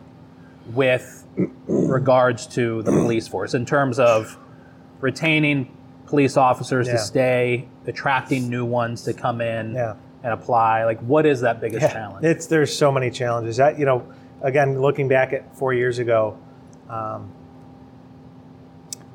[0.68, 1.26] with
[1.66, 4.38] regards to the police force in terms of
[5.00, 5.75] retaining
[6.06, 6.92] police officers Yeah.
[6.94, 9.94] to stay, attracting new ones to come in Yeah.
[10.22, 10.84] and apply?
[10.84, 12.24] Like, what is that biggest challenge?
[12.24, 13.56] It's there's so many challenges.
[13.56, 14.02] That you know,
[14.42, 16.36] again, looking back at four years ago,
[16.88, 17.30] um,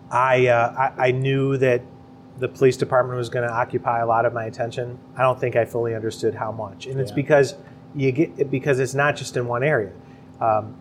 [0.10, 1.82] I, uh, I I knew that
[2.38, 4.98] the police department was going to occupy a lot of my attention.
[5.16, 7.16] I don't think I fully understood how much, and it's Yeah.
[7.16, 7.56] because
[7.96, 9.92] you get because it's not just in one area.
[10.42, 10.76] Um,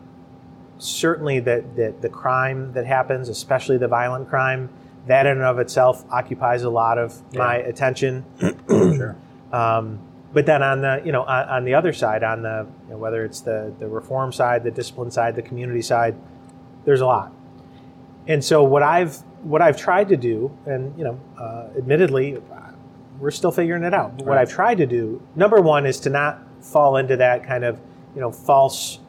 [0.78, 4.70] certainly, that the, the crime that happens, especially the violent crime,
[5.07, 8.24] that in and of itself occupies a lot of my attention.
[8.68, 9.16] sure.
[9.53, 10.01] Um,
[10.32, 12.98] but then on the you know on, on the other side, on the you know,
[12.98, 16.16] whether it's the the reform side, the discipline side, the community side,
[16.84, 17.32] there's a lot.
[18.26, 22.40] And so what I've what I've tried to do, and you know, uh, admittedly,
[23.18, 24.16] we're still figuring it out.
[24.16, 27.64] But what I've tried to do, number one, is to not fall into that kind
[27.64, 27.80] of
[28.14, 29.01] you know false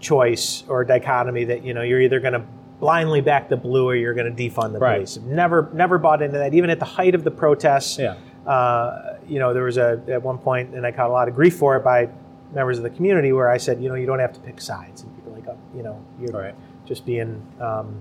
[0.00, 2.44] choice or dichotomy that you know you're either going to
[2.80, 4.96] blindly back the blue or you're going to defund the Right.
[4.96, 5.18] police.
[5.24, 6.54] Never never bought into that.
[6.54, 8.14] Even at the height of the protests, Yeah.
[8.46, 11.34] uh, you know, there was a at one point, and I caught a lot of
[11.34, 12.08] grief for it by
[12.54, 15.02] members of the community, where I said, you know, you don't have to pick sides,
[15.02, 16.54] and people like, oh, you know, you're Right.
[16.86, 17.96] just being um,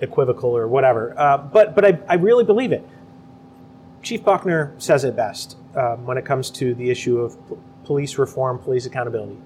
[0.00, 1.14] equivocal or whatever.
[1.16, 2.86] Uh, but but I, I really believe it.
[4.02, 8.16] Chief Buckner says it best um, when it comes to the issue of p- police
[8.18, 9.36] reform, police accountability.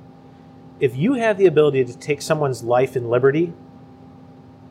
[0.81, 3.53] If you have the ability to take someone's life and liberty,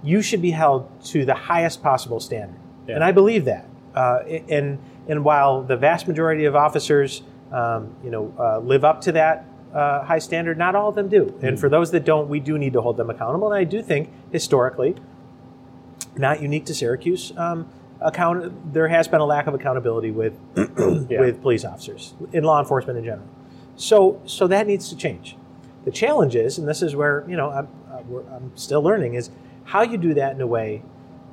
[0.04, 2.60] you should be held to the highest possible standard.
[2.88, 2.96] Yeah.
[2.96, 3.68] And I believe that.
[3.96, 9.02] Uh, and and while the vast majority of officers, um, you know, uh, live up
[9.02, 11.38] to that uh, high standard, not all of them do.
[11.42, 13.52] And for those that don't, we do need to hold them accountable.
[13.52, 14.96] And I do think historically,
[16.16, 17.70] not unique to Syracuse, um,
[18.02, 23.00] account there has been a lack of accountability with with police officers in law enforcement
[23.00, 23.28] in general.
[23.76, 25.38] So so that needs to change.
[25.86, 27.68] The challenge is, and this is where you know I'm,
[28.32, 29.30] I'm still learning, is
[29.66, 30.84] how you do that in a way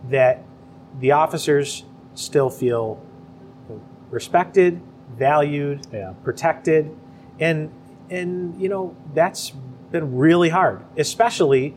[0.09, 0.43] that
[0.99, 3.01] the officers still feel
[4.11, 4.81] respected,
[5.16, 6.12] valued, Yeah.
[6.24, 6.95] protected,
[7.39, 7.70] and
[8.11, 9.51] and you know that's
[9.91, 11.76] been really hard, especially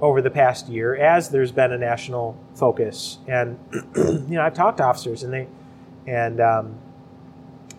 [0.00, 3.18] over the past year as there's been a national focus.
[3.28, 3.58] And
[3.96, 5.48] you know I've talked to officers and they
[6.06, 6.74] and um,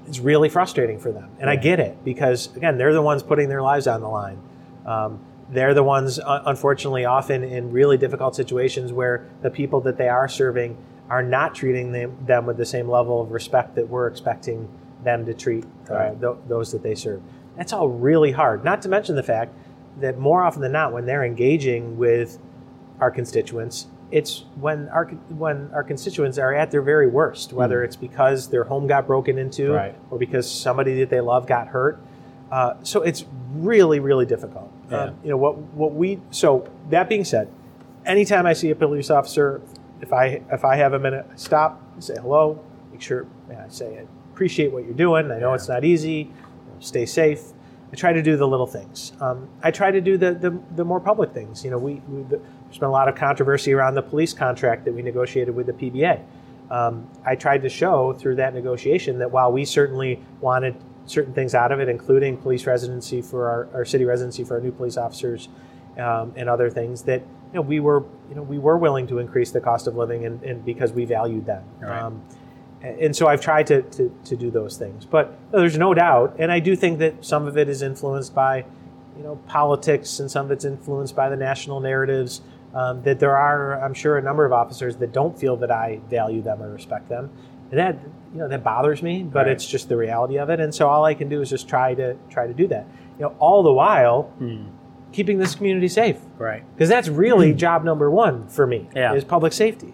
[0.07, 3.49] it's really frustrating for them, and I get it because again they're the ones putting
[3.49, 4.39] their lives on the line.
[4.85, 5.19] Um,
[5.51, 10.07] they're the ones, uh, unfortunately, often in really difficult situations where the people that they
[10.07, 10.77] are serving
[11.09, 14.67] are not treating them, them with the same level of respect that we're expecting
[15.03, 17.21] them to treat uh, th- those that they serve.
[17.57, 18.63] That's all really hard.
[18.63, 19.53] Not to mention the fact
[19.99, 22.39] that more often than not, when they're engaging with
[23.01, 27.95] our constituents, it's when our when our constituents are at their very worst, whether it's
[27.95, 29.73] because their home got broken into Hmm.
[29.73, 29.95] Right.
[30.09, 31.99] or because somebody that they love got hurt.
[32.51, 34.70] Uh, so it's really, really difficult.
[34.91, 35.03] Yeah.
[35.05, 35.57] Um, you know what?
[35.57, 37.47] What we so that being said,
[38.05, 39.61] anytime I see a police officer,
[40.01, 43.99] if I if I have a minute, I stop, say hello, make sure I say
[43.99, 45.31] I appreciate what you're doing.
[45.31, 45.55] I know Yeah.
[45.55, 46.31] it's not easy.
[46.79, 47.41] Stay safe.
[47.93, 49.11] I try to do the little things.
[49.19, 51.65] Um, I try to do the, the, the more public things.
[51.65, 54.85] You know, we, we the, there's been a lot of controversy around the police contract
[54.85, 56.21] that we negotiated with the PBA.
[56.71, 60.73] Um, I tried to show through that negotiation that while we certainly wanted
[61.05, 64.61] certain things out of it, including police residency for our, our city residency for our
[64.61, 65.49] new police officers
[65.97, 69.19] um, and other things, that you know we were you know we were willing to
[69.19, 71.63] increase the cost of living and, and because we valued them.
[71.79, 72.01] Right.
[72.01, 72.21] Um,
[72.83, 75.05] and so I've tried to, to, to do those things.
[75.05, 78.65] But there's no doubt, and I do think that some of it is influenced by,
[79.15, 82.41] you know, politics, and some of it's influenced by the national narratives.
[82.73, 85.99] Um, that there are, I'm sure, a number of officers that don't feel that I
[86.09, 87.29] value them or respect them,
[87.71, 87.97] and that
[88.33, 89.23] you know that bothers me.
[89.23, 89.47] But Right.
[89.53, 91.93] it's just the reality of it, and so all I can do is just try
[91.95, 92.85] to try to do that.
[93.17, 94.31] You know, all the while
[95.11, 96.63] keeping this community safe Right.
[96.73, 99.13] because that's really job number one for me Yeah.
[99.13, 99.93] is public safety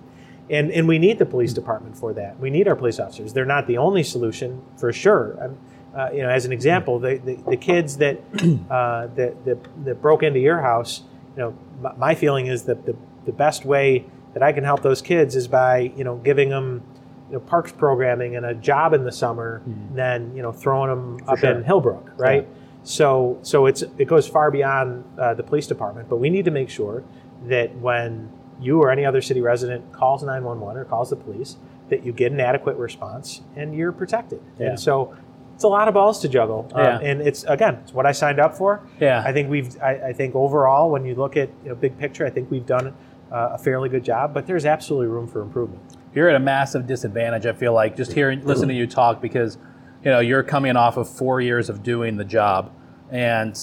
[0.50, 3.44] and and we need the police department for that we need our police officers they're
[3.44, 5.58] not the only solution for sure I'm,
[6.00, 8.20] uh, you know as an example the, the, the kids that,
[8.70, 11.02] uh, that, that that broke into your house
[11.36, 14.06] you know my, my feeling is that the, the best way
[14.36, 16.84] that i can help those kids is by you know giving them
[17.30, 19.62] you know, parks programming and a job in the summer
[19.94, 21.52] than you know throwing them up sure.
[21.52, 22.48] in hillbrook right
[22.88, 26.52] so, so it's it goes far beyond uh, the police department, but we need to
[26.52, 27.04] make sure
[27.48, 31.58] that when you or any other city resident calls 911 or calls the police,
[31.90, 34.42] that you get an adequate response and you're protected.
[34.58, 34.70] Yeah.
[34.70, 35.16] And so,
[35.54, 37.00] it's a lot of balls to juggle, um, Yeah.
[37.02, 38.88] and it's again, it's what I signed up for.
[39.02, 39.22] Yeah.
[39.26, 42.26] I think we've, I, I think overall, when you look at you know, big picture,
[42.26, 42.94] I think we've done
[43.32, 45.82] uh, a fairly good job, but there's absolutely room for improvement.
[46.18, 47.46] You're at a massive disadvantage.
[47.46, 49.60] I feel like just hearing, listening to you talk because,
[50.04, 52.74] you know, you're coming off of four years of doing the job,
[53.12, 53.56] and,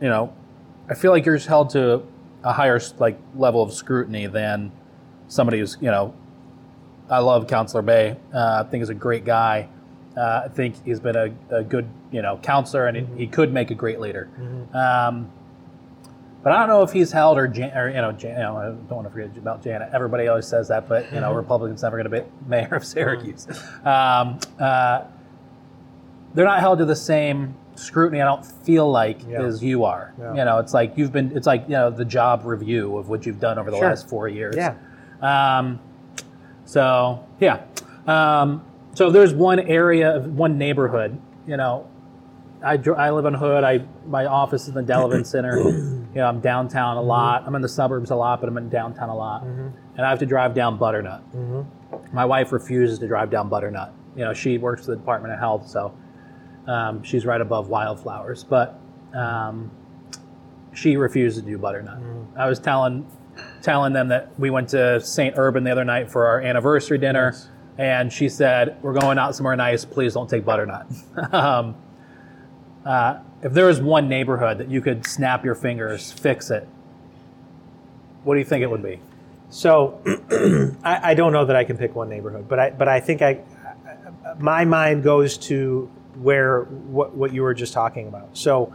[0.00, 0.32] you know,
[0.88, 2.04] I feel like you're held to
[2.44, 4.70] a higher like level of scrutiny than
[5.26, 6.14] somebody who's, you know,
[7.10, 8.18] I love Councilor Bey.
[8.32, 9.68] Uh, I think he's a great guy.
[10.16, 13.52] Uh, I think he's been a, a good, you know, counselor, and he, he could
[13.52, 14.30] make a great leader.
[14.72, 15.28] Um,
[16.44, 18.56] but I don't know if he's held or, Jan, or you know, Jan, you know,
[18.58, 19.88] I don't want to forget about Janet.
[19.92, 23.48] Everybody always says that, but you know, Republicans never going to be mayor of Syracuse.
[23.84, 25.02] Um, uh,
[26.34, 28.20] they're not held to the same scrutiny.
[28.20, 29.42] I don't feel like Yeah.
[29.42, 30.12] as you are.
[30.18, 30.34] Yeah.
[30.34, 31.36] You know, it's like you've been.
[31.36, 33.88] It's like you know the job review of what you've done over the Sure.
[33.88, 34.54] last four years.
[34.56, 34.74] Yeah.
[35.22, 35.80] Um,
[36.64, 37.62] so yeah.
[38.06, 38.64] Um,
[38.94, 41.18] so there's one area of one neighborhood.
[41.46, 41.88] You know,
[42.64, 43.64] I, I live in Hood.
[43.64, 45.58] I my office is in the Delavan Center.
[45.58, 47.44] you know, I'm downtown a lot.
[47.46, 49.42] I'm in the suburbs a lot, but I'm in downtown a lot.
[49.42, 51.22] And I have to drive down Butternut.
[52.12, 53.92] My wife refuses to drive down Butternut.
[54.16, 55.94] You know, she works for the Department of Health, so
[56.66, 58.44] um, she's right above Wildflowers.
[58.44, 58.78] But
[59.12, 59.70] um,
[60.72, 61.98] she refused to do Butternut.
[62.36, 63.06] I was telling
[63.62, 65.34] telling them that we went to St.
[65.36, 67.34] Urban the other night for our anniversary dinner.
[67.78, 69.84] and she said, "We're going out somewhere nice.
[69.84, 70.86] Please don't take butternut."
[71.32, 71.74] um,
[72.84, 76.68] uh, if there was one neighborhood that you could snap your fingers, fix it,
[78.24, 79.00] what do you think it would be?
[79.50, 80.00] So
[80.84, 83.22] I, I don't know that I can pick one neighborhood, but I but I think
[83.22, 83.40] I
[84.38, 88.36] my mind goes to where what what you were just talking about.
[88.36, 88.72] So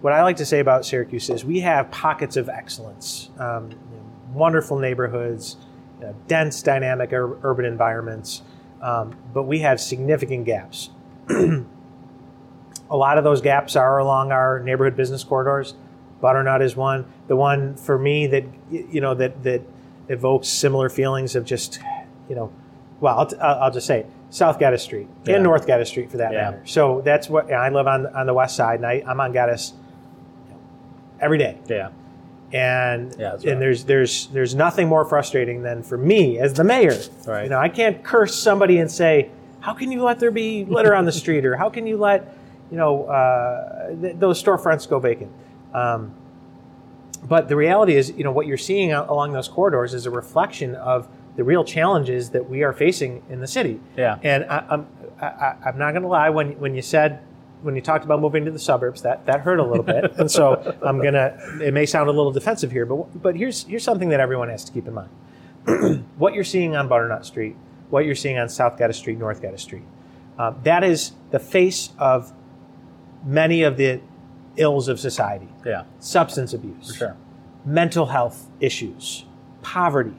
[0.00, 3.76] what I like to say about Syracuse is we have pockets of excellence, um, you
[3.76, 5.56] know, wonderful neighborhoods,
[6.00, 8.42] you know, dense, dynamic ur- urban environments,
[8.80, 10.90] um, but we have significant gaps.
[12.92, 15.74] A lot of those gaps are along our neighborhood business corridors.
[16.20, 17.06] Butternut is one.
[17.26, 19.62] The one for me that you know that that
[20.08, 21.80] evokes similar feelings of just
[22.28, 22.52] you know,
[23.00, 25.34] well, I'll, t- I'll just say it, South Geddes Street Yeah.
[25.36, 26.42] and North Geddes Street for that Yeah.
[26.42, 26.62] matter.
[26.66, 29.72] So that's what I live on on the west side, and I, I'm on Geddes
[31.20, 31.88] every day Yeah,
[32.52, 33.44] and Yeah, right.
[33.44, 36.96] and there's there's there's nothing more frustrating than for me as the mayor.
[37.26, 37.44] Right.
[37.44, 39.30] You know, I can't curse somebody and say,
[39.60, 42.36] "How can you let there be litter on the street?" or "How can you let
[42.72, 45.30] you know uh, th- those storefronts go vacant?"
[45.72, 46.14] Um,
[47.24, 50.10] but the reality is, you know, what you're seeing out along those corridors is a
[50.10, 51.06] reflection of
[51.36, 53.80] the real challenges that we are facing in the city.
[53.96, 54.18] Yeah.
[54.24, 54.86] And I, I'm
[55.20, 57.20] I, I- I'm not going to lie when when you said
[57.62, 60.28] when you talked about moving to the suburbs that that hurt a little bit, and
[60.28, 61.38] so I'm gonna.
[61.62, 64.64] It may sound a little defensive here, but but here's here's something that everyone has
[64.64, 65.10] to keep in mind.
[66.18, 67.54] what you're seeing on Butternut Street,
[67.88, 69.84] what you're seeing on South Geddes Street, North Geddes Street,
[70.40, 72.32] uh, that is the face of
[73.24, 74.00] many of the
[74.56, 77.16] ills of society yeah, substance abuse, for sure.
[77.64, 79.24] mental health issues,
[79.62, 80.14] poverty.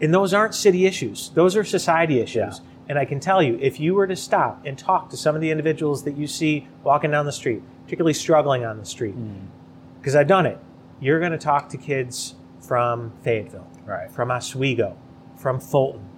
[0.00, 2.58] And those aren't city issues, those are society issues.
[2.58, 2.64] Yeah.
[2.88, 5.42] And I can tell you, if you were to stop and talk to some of
[5.42, 9.14] the individuals that you see walking down the street, particularly struggling on the street,
[10.00, 10.58] because I've done it,
[10.98, 12.34] you're going to talk to kids
[12.66, 14.10] from Fayetteville, Right.
[14.10, 14.96] from Oswego,
[15.36, 16.08] from Fulton.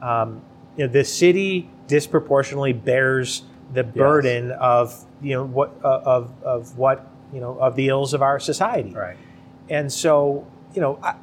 [0.00, 0.42] Um,
[0.76, 6.76] you know, the city disproportionately bears the burden of you know what uh, of of
[6.78, 8.90] what you know of the ills of our society.
[8.90, 9.16] Right.
[9.68, 11.14] And so, you know, I,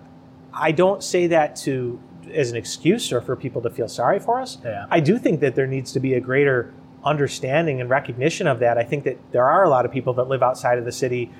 [0.54, 2.00] I don't say that to
[2.34, 4.58] as an excuse or for people to feel sorry for us.
[4.64, 4.86] Yeah.
[4.90, 6.74] I do think that there needs to be a greater
[7.04, 8.78] understanding and recognition of that.
[8.78, 11.32] I think that there are a lot of people that live outside of the city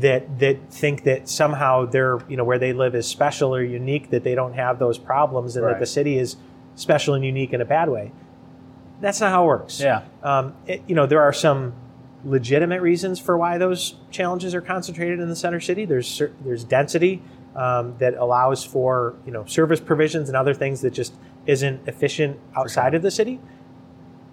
[0.00, 4.10] that that think that somehow they're you know where they live is special or unique
[4.10, 5.72] that they don't have those problems and Right.
[5.74, 6.36] that the city is
[6.74, 8.12] special and unique in a bad way.
[9.00, 9.80] That's not how it works.
[9.80, 10.02] Yeah.
[10.22, 11.74] Um, it- you know, there are some
[12.24, 15.84] legitimate reasons for why those challenges are concentrated in the center city.
[15.84, 17.22] There's there's density
[17.54, 21.14] um, that allows for you know service provisions and other things that just
[21.46, 23.38] isn't efficient outside of the city.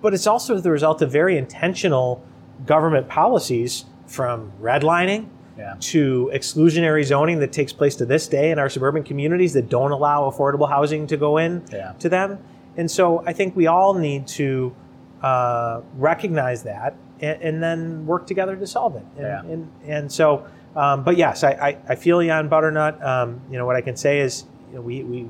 [0.02, 2.24] But it's also the result of very intentional
[2.66, 5.76] government policies from redlining Yeah.
[5.80, 9.92] to exclusionary zoning that takes place to this day in our suburban communities that don't
[9.92, 11.94] allow affordable housing to go in Yeah.
[12.00, 12.40] to them.
[12.78, 14.76] And so I think we all need to
[15.22, 19.06] uh, recognize that and, and then work together to solve it.
[19.18, 19.40] And, Yeah.
[19.42, 20.46] and, and so,
[20.76, 23.02] um, but yes, I, I, I feel you on butternut.
[23.04, 25.28] Um, you know, what I can say is you know, we, we,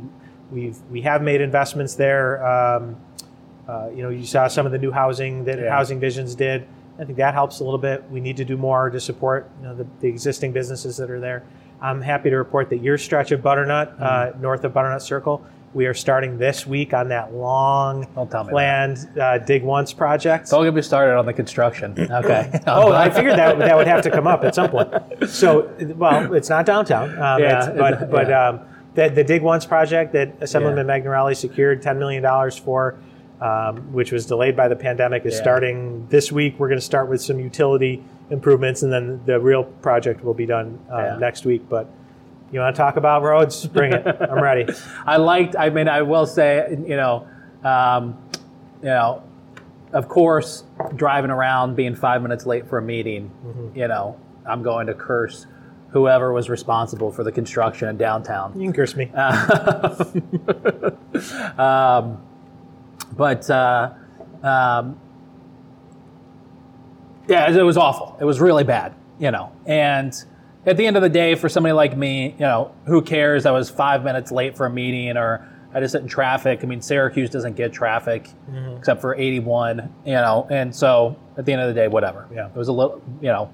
[0.51, 2.45] we've, we have made investments there.
[2.47, 2.95] Um,
[3.67, 5.69] uh, you know, you saw some of the new housing that Yeah.
[5.69, 6.65] Housing Visions did.
[6.99, 8.03] I think that helps a little bit.
[8.11, 11.19] We need to do more to support you know, the, the existing businesses that are
[11.19, 11.43] there.
[11.81, 14.41] I'm happy to report that your stretch of Butternut, uh, Mm-hmm.
[14.41, 18.47] north of Butternut Circle, we are starting this week on that long Don't tell me
[18.47, 18.51] that.
[18.53, 20.49] planned uh, dig once project.
[20.49, 21.93] Don't get me started on the construction.
[22.13, 22.59] Okay.
[22.67, 24.89] Oh, I figured that that would have to come up at some point.
[25.27, 28.59] So, well, it's not downtown, um, Yeah, but but um,
[28.93, 30.99] the, the Dig Once project that Assemblyman Yeah.
[30.99, 32.95] Magnarelli secured ten million dollars for,
[33.41, 35.41] um, which was delayed by the pandemic, is Yeah.
[35.41, 36.59] starting this week.
[36.59, 40.45] We're going to start with some utility improvements, and then the real project will be
[40.45, 41.67] done uh, next week.
[41.67, 41.89] But
[42.53, 43.65] you want to talk about roads?
[43.65, 44.05] Bring it.
[44.05, 44.71] I'm ready.
[45.05, 45.55] I liked.
[45.57, 47.27] I mean, I will say, you know,
[47.63, 48.17] um,
[48.81, 49.23] you know,
[49.91, 50.63] of course,
[50.95, 53.31] driving around, being five minutes late for a meeting,
[53.75, 55.47] you know, I'm going to curse
[55.89, 58.59] whoever was responsible for the construction in downtown.
[58.59, 59.09] You can curse me.
[61.57, 62.21] um,
[63.15, 63.93] but uh,
[64.41, 64.99] um,
[67.27, 68.17] yeah, it was awful.
[68.19, 69.51] It was really bad, you know.
[69.65, 70.13] And
[70.65, 73.45] at the end of the day, for somebody like me, you know, who cares?
[73.45, 76.59] I was five minutes late for a meeting, or I just sit in traffic.
[76.63, 78.29] I mean, Syracuse doesn't get traffic
[78.77, 80.47] except for 81, you know.
[80.49, 82.27] And so at the end of the day, whatever.
[82.33, 82.47] Yeah.
[82.47, 83.51] it was a little, you know,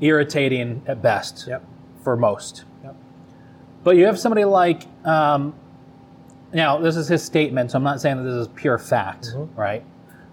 [0.00, 1.64] irritating at best Yep.
[2.04, 2.64] for most.
[2.84, 2.94] Yep.
[3.84, 5.54] But you have somebody like, um,
[6.52, 9.58] now this is his statement, so I'm not saying that this is pure fact, Mm-hmm.
[9.60, 9.84] right?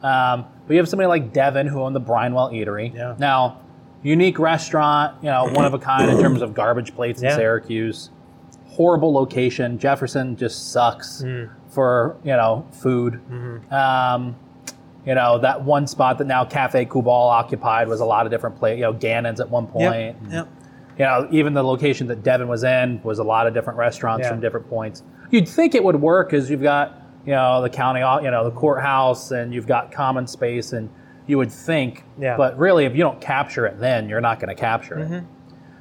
[0.03, 2.93] Um, but you have somebody like Devin who owned the Brinewell Eatery.
[2.93, 3.16] Yeah.
[3.18, 3.62] Now,
[4.06, 7.36] unique restaurant, you know, one of a kind in terms of garbage plates in Yeah.
[7.36, 8.12] Syracuse.
[8.68, 9.80] Horrible location.
[9.80, 11.22] Jefferson just sucks.
[11.24, 11.49] Mm.
[11.70, 13.20] for you know food.
[13.72, 14.38] Um,
[15.06, 18.58] you know that one spot that now Cafe Kubal occupied was a lot of different
[18.58, 18.78] places.
[18.80, 20.16] You know, Gannon's at one point.
[20.24, 20.32] Yep.
[20.32, 20.47] Yep.
[20.97, 24.24] You know, even the location that Devin was in was a lot of different restaurants
[24.24, 24.30] Yeah.
[24.30, 25.03] from different points.
[25.32, 28.51] You'd think it would work because you've got you know the county, you know the
[28.56, 30.89] courthouse, and you've got common space, and
[31.28, 32.03] you would think.
[32.19, 32.38] Yeah.
[32.38, 35.23] But really, if you don't capture it, then you're not going to capture it.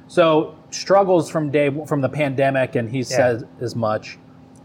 [0.07, 4.17] So struggles from day from the pandemic, and he says as much.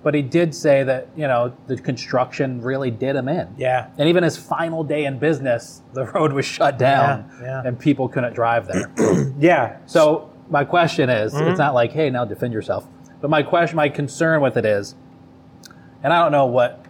[0.02, 3.54] But he did say that you know the construction really did him in.
[3.58, 3.88] Yeah.
[3.98, 7.62] And even his final day in business, the road was shut down, Yeah, yeah.
[7.66, 8.90] and people couldn't drive there.
[9.38, 9.78] Yeah.
[9.86, 11.48] so my question is, Mm-hmm.
[11.50, 12.86] it's not like, hey, now defend yourself.
[13.20, 14.94] But my question, my concern with it is,
[16.02, 16.84] and I don't know what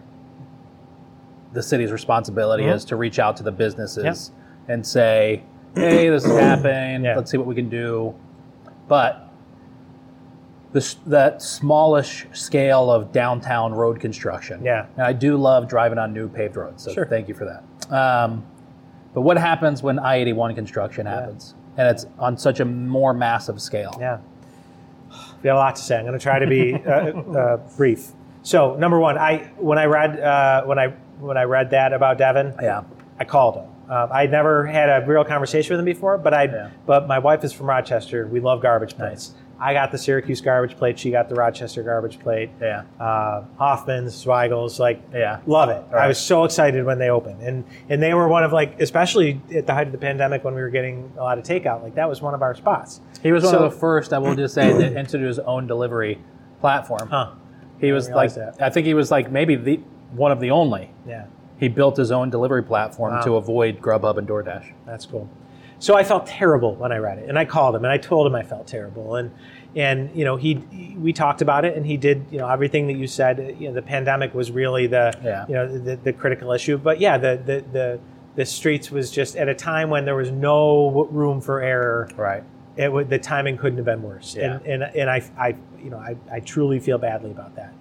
[1.53, 2.75] the city's responsibility Mm-hmm.
[2.75, 4.31] is to reach out to the businesses
[4.67, 5.43] and say,
[5.75, 7.03] hey, this is happening.
[7.03, 7.15] Yeah.
[7.15, 8.13] Let's see what we can do.
[8.87, 9.27] But
[10.73, 14.63] this, that smallish scale of downtown road construction.
[14.63, 14.85] Yeah.
[14.95, 16.83] And I do love driving on new paved roads.
[16.83, 17.05] So Sure.
[17.05, 17.93] thank you for that.
[17.93, 18.45] Um,
[19.13, 21.53] but what happens when I 81 construction happens?
[21.77, 23.97] And it's on such a more massive scale.
[23.99, 24.19] Yeah.
[25.43, 25.97] We have a lot to say.
[25.97, 28.11] I'm going to try to be uh, uh, brief.
[28.43, 32.17] So, number one, I when I read uh, when I when I read that about
[32.17, 32.81] Devin, Yeah.
[33.19, 33.65] I called him.
[33.89, 36.67] Um, I'd never had a real conversation with him before, but I Yeah.
[36.85, 38.25] but my wife is from Rochester.
[38.27, 39.31] We love garbage plates.
[39.31, 39.37] Nice.
[39.63, 40.97] I got the Syracuse garbage plate.
[40.97, 42.49] She got the Rochester garbage plate.
[42.59, 42.81] Yeah.
[42.99, 45.37] Uh, Hofmann's, Zweigle's, like Yeah.
[45.45, 45.83] love it.
[45.93, 49.39] I was so excited when they opened, and and they were one of like, especially
[49.53, 51.83] at the height of the pandemic when we were getting a lot of takeout.
[51.83, 53.01] Like that was one of our spots.
[53.21, 55.67] He was one So- of the first, I will just say, to introduce his own
[55.67, 56.17] delivery
[56.59, 57.07] platform.
[57.09, 57.27] Huh?
[57.79, 58.55] He was like, that.
[58.61, 59.79] I think he was like maybe the
[60.11, 60.91] one of the only.
[61.07, 61.25] Yeah.
[61.59, 63.21] He built his own delivery platform Wow.
[63.21, 64.71] to avoid Grubhub and DoorDash.
[64.85, 65.29] That's cool.
[65.79, 68.27] So I felt terrible when I read it, and I called him and I told
[68.27, 69.31] him I felt terrible, and
[69.75, 70.55] and you know he
[70.99, 73.55] we talked about it, and he did you know everything that you said.
[73.59, 75.45] You know the pandemic was really the Yeah.
[75.47, 77.99] you know the, the critical issue, but yeah, the the the
[78.35, 82.07] the streets was just at a time when there was no room for error.
[82.15, 82.43] Right.
[82.77, 84.59] It would, the timing couldn't have been worse, Yeah.
[84.63, 87.73] and and and I I you know I, I truly feel badly about that.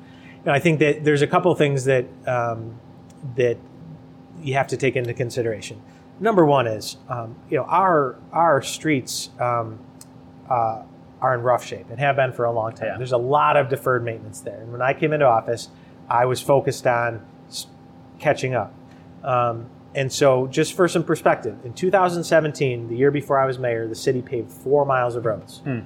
[0.45, 2.79] Know, I think that there's a couple things that um,
[3.37, 3.59] that
[4.43, 5.81] you have to take into consideration.
[6.19, 9.79] Number one is, um, you know, our our streets um,
[10.49, 10.83] uh,
[11.21, 12.89] are in rough shape and have been for a long time.
[12.89, 12.97] Yeah.
[12.97, 14.61] There's a lot of deferred maintenance there.
[14.61, 15.69] And when I came into office,
[16.09, 17.25] I was focused on
[18.19, 18.75] catching up.
[19.23, 23.89] Um, and so, just for some perspective, in 2017, the year before I was mayor,
[23.89, 25.59] the city paved four miles of roads.
[25.59, 25.81] Hmm.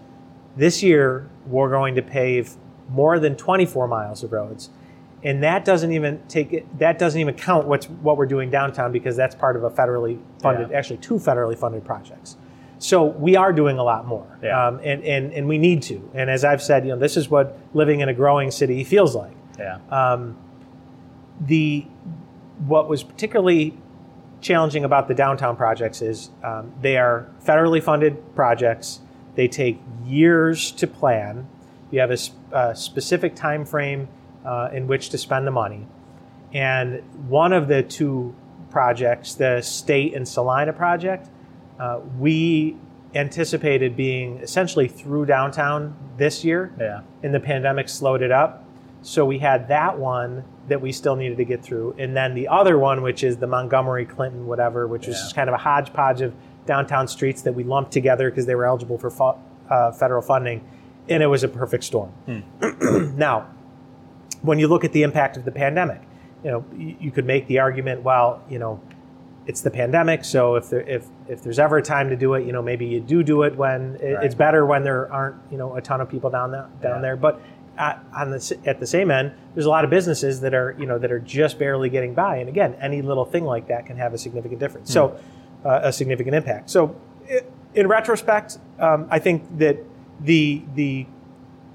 [0.56, 2.54] This year, we're going to pave
[2.88, 4.70] more than 24 miles of roads,
[5.22, 6.78] and that doesn't even take it.
[6.78, 10.18] That doesn't even count what's what we're doing downtown because that's part of a federally
[10.40, 10.76] funded, Yeah.
[10.78, 12.36] actually two federally funded projects.
[12.78, 14.66] So we are doing a lot more, Yeah.
[14.66, 16.10] um, and, and and we need to.
[16.12, 19.14] And as I've said, you know, this is what living in a growing city feels
[19.16, 19.78] like Yeah.
[19.90, 20.36] um,
[21.40, 21.86] the
[22.66, 23.76] what was particularly
[24.40, 29.00] challenging about the downtown projects is um, they are federally funded projects.
[29.36, 31.46] They take years to plan.
[31.94, 32.10] You have
[32.52, 34.08] a specific time frame
[34.44, 35.86] uh, in which to spend the money,
[36.52, 38.34] and one of the two
[38.68, 41.28] projects, the state and Salina project,
[41.78, 42.76] uh, we
[43.14, 47.02] anticipated being essentially through downtown this year Yeah.
[47.22, 48.64] and the pandemic slowed it up.
[49.02, 52.48] So we had that one that we still needed to get through, and then the
[52.48, 55.22] other one, which is the Montgomery Clinton whatever, which was Yeah.
[55.22, 56.32] just kind of a hodgepodge of
[56.66, 59.38] downtown streets that we lumped together because they were eligible for fu-
[59.70, 60.60] uh, federal funding,
[61.08, 62.12] and it was a perfect storm.
[63.16, 63.46] now,
[64.42, 66.00] when you look at the impact of the pandemic,
[66.42, 68.80] you know you, could make the argument, well, you know,
[69.46, 72.46] it's the pandemic, so if there, if if there's ever a time to do it,
[72.46, 74.24] you know, maybe you do do it when it, Right.
[74.24, 77.00] it's better when there aren't you know a ton of people down there down Yeah.
[77.00, 77.16] there.
[77.16, 77.40] But
[77.76, 80.86] at, on the at the same end, there's a lot of businesses that are you
[80.86, 83.96] know that are just barely getting by, and again, any little thing like that can
[83.96, 84.92] have a significant difference.
[84.92, 85.18] So,
[85.64, 86.70] uh, a significant impact.
[86.70, 86.94] So,
[87.30, 87.40] i
[87.74, 89.76] in retrospect, um, I think that
[90.20, 91.06] the the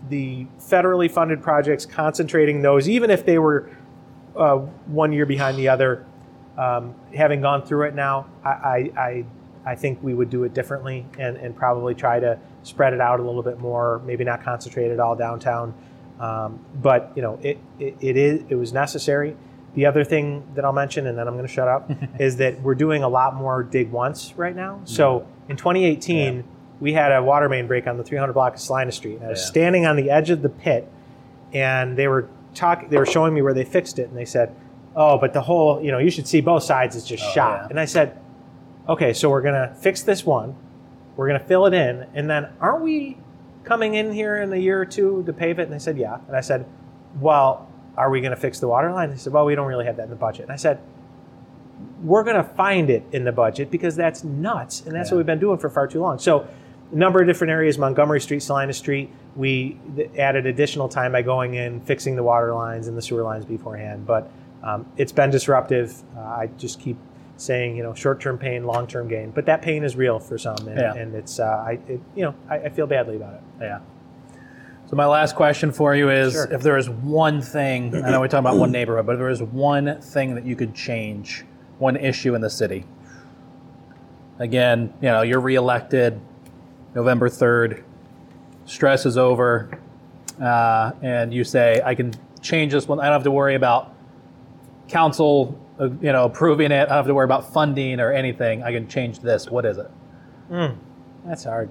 [0.10, 3.70] the federally funded projects, concentrating those, even if they were
[4.36, 6.06] uh, one year behind the other,
[6.58, 9.26] um, having gone through it now, I, I,
[9.66, 13.20] I, think we would do it differently and, and probably try to spread it out
[13.20, 15.74] a little bit more, maybe not concentrate it all downtown.
[16.20, 19.36] Um, but you know, it, it, it is it was necessary.
[19.76, 22.62] The other thing that I'll mention, and then I'm going to shut up, is that
[22.62, 24.82] we're doing a lot more dig once right now.
[24.84, 26.42] So in 2018, Yeah.
[26.80, 29.16] We had a water main break on the 300 block of Salina Street.
[29.18, 29.46] And I was Yeah.
[29.48, 30.88] standing on the edge of the pit,
[31.54, 32.90] and they were talking.
[32.90, 34.52] They were showing me where they fixed it, and they said,
[34.96, 36.96] "Oh, but the whole, you know, you should see both sides.
[36.96, 37.68] It's just Oh, shot." yeah.
[37.70, 38.14] And I said,
[38.88, 40.56] "Okay, so we're gonna fix this one.
[41.16, 43.18] We're gonna fill it in, and then aren't we
[43.66, 46.18] coming in here in a year or two to pave it?" And they said, "Yeah."
[46.28, 46.66] And I said,
[47.20, 47.68] "Well,
[47.98, 49.10] are we going to fix the water line?
[49.10, 50.44] They said, well, we don't really have that in the budget.
[50.44, 50.78] And I said,
[52.02, 55.16] we're going to find it in the budget because that's nuts, and that's Yeah.
[55.16, 56.18] what we've been doing for far too long.
[56.18, 56.46] So,
[56.92, 59.10] a number of different areas: Montgomery Street, Salina Street.
[59.36, 59.80] We
[60.18, 64.06] added additional time by going in, fixing the water lines and the sewer lines beforehand.
[64.06, 64.30] But
[64.64, 66.02] um, it's been disruptive.
[66.18, 66.98] Uh, I just keep
[67.38, 69.32] saying, you know, short-term pain, long-term gain.
[69.32, 70.94] But that pain is real for some, and, Yeah.
[70.96, 73.42] and it's, uh, I, it, you know, I, I feel badly about it.
[73.62, 73.80] Yeah.
[74.88, 76.52] So my last question for you is: Sure.
[76.52, 79.30] if there is one thing, I know we're talking about one neighborhood, but if there
[79.30, 81.46] is one thing that you could change,
[81.78, 82.84] one issue in the city.
[84.40, 86.20] Again, you know, you're reelected,
[86.96, 87.84] November third,
[88.66, 89.70] stress is over,
[90.42, 93.00] uh, and you say, "I can change this one.
[93.00, 93.94] I don't have to worry about
[94.88, 96.84] council, uh, you know, approving it.
[96.84, 98.64] I don't have to worry about funding or anything.
[98.64, 99.50] I can change this.
[99.50, 99.90] What is it?"
[101.26, 101.70] That's hard.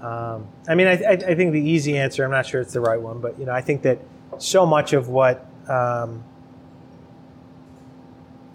[0.00, 2.24] Um, I mean, I, I, I think the easy answer.
[2.24, 3.98] I'm not sure it's the right one, but you know, I think that
[4.38, 6.22] so much of what um,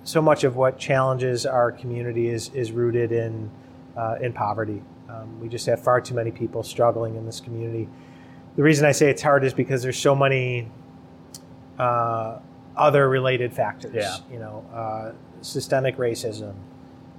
[0.04, 3.50] so much of what challenges our community is is rooted in
[3.98, 4.82] uh, in poverty.
[5.12, 7.90] Um, we just have far too many people struggling in this community.
[8.56, 10.70] The reason I say it's hard is because there's so many
[11.80, 12.40] uh,
[12.78, 13.94] other related factors.
[13.94, 14.16] Yeah.
[14.32, 16.54] You know, uh, systemic racism,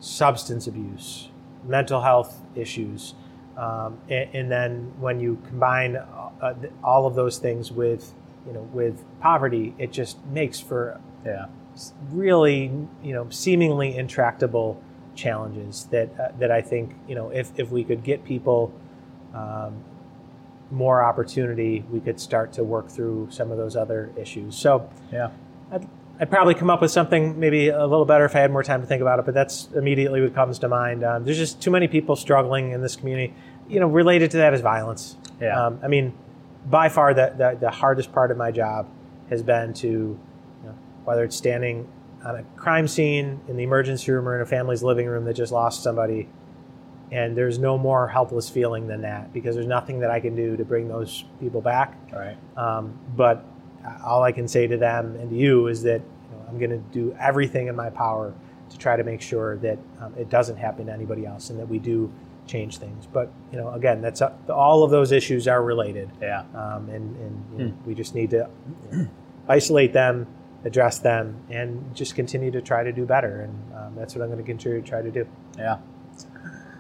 [0.01, 1.29] substance abuse,
[1.67, 3.15] mental health issues,
[3.57, 8.13] um, and, and then when you combine uh, all of those things with
[8.47, 11.47] you know with poverty, it just makes for Yeah.
[12.11, 12.71] really
[13.03, 14.83] you know seemingly intractable
[15.15, 18.73] challenges that uh, that I think you know if if we could get people
[19.35, 19.83] um,
[20.71, 24.57] more opportunity, we could start to work through some of those other issues.
[24.57, 25.31] So Yeah.
[25.71, 25.87] I'd,
[26.19, 28.81] I'd probably come up with something maybe a little better if I had more time
[28.81, 29.25] to think about it.
[29.27, 31.05] But that's immediately what comes to mind.
[31.05, 33.35] Um, there's just too many people struggling in this community.
[33.69, 35.17] You know, related to that is violence.
[35.41, 35.61] Yeah.
[35.67, 36.15] Um, I mean,
[36.67, 38.87] by far the, the the hardest part of my job
[39.31, 40.19] has been to, you
[40.65, 41.89] know, whether it's standing
[42.25, 45.35] on a crime scene in the emergency room or in a family's living room that
[45.35, 46.29] just lost somebody,
[47.11, 50.57] and there's no more helpless feeling than that because there's nothing that I can do
[50.57, 51.97] to bring those people back.
[52.13, 52.37] All right.
[52.57, 53.45] Um, but
[54.05, 56.71] all I can say to them and to you is that you know, I'm going
[56.71, 58.33] to do everything in my power
[58.71, 61.69] to try to make sure that um, it doesn't happen to anybody else and that
[61.69, 62.11] we do
[62.47, 63.07] change things.
[63.13, 66.45] But you know, again, that's uh, all of those issues are related, Yeah.
[66.55, 68.49] um, and, and you know, we just need to
[68.93, 69.09] you know,
[69.49, 70.27] isolate them,
[70.65, 73.43] address them, and just continue to try to do better.
[73.43, 75.27] And um, that's what I'm going to continue to try to do.
[75.59, 75.79] Yeah.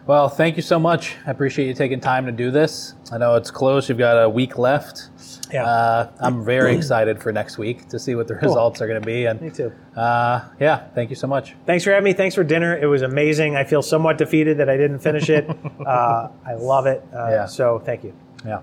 [0.04, 1.14] Well, thank you so much.
[1.24, 2.94] I appreciate you taking time to do this.
[3.12, 3.88] I know it's close.
[3.88, 5.10] You've got a week left.
[5.52, 5.64] Yeah.
[5.64, 9.06] Uh, I'm very excited for next week to see what the results are going to
[9.06, 9.26] be.
[9.26, 9.70] And me too.
[9.94, 11.54] uh, yeah, thank you so much.
[11.66, 12.14] Thanks for having me.
[12.14, 12.76] Thanks for dinner.
[12.76, 13.54] It was amazing.
[13.54, 15.48] I feel somewhat defeated that I didn't finish it.
[15.86, 17.04] uh, I love it.
[17.14, 17.46] Uh, Yeah.
[17.46, 18.12] So thank you.
[18.44, 18.62] Yeah.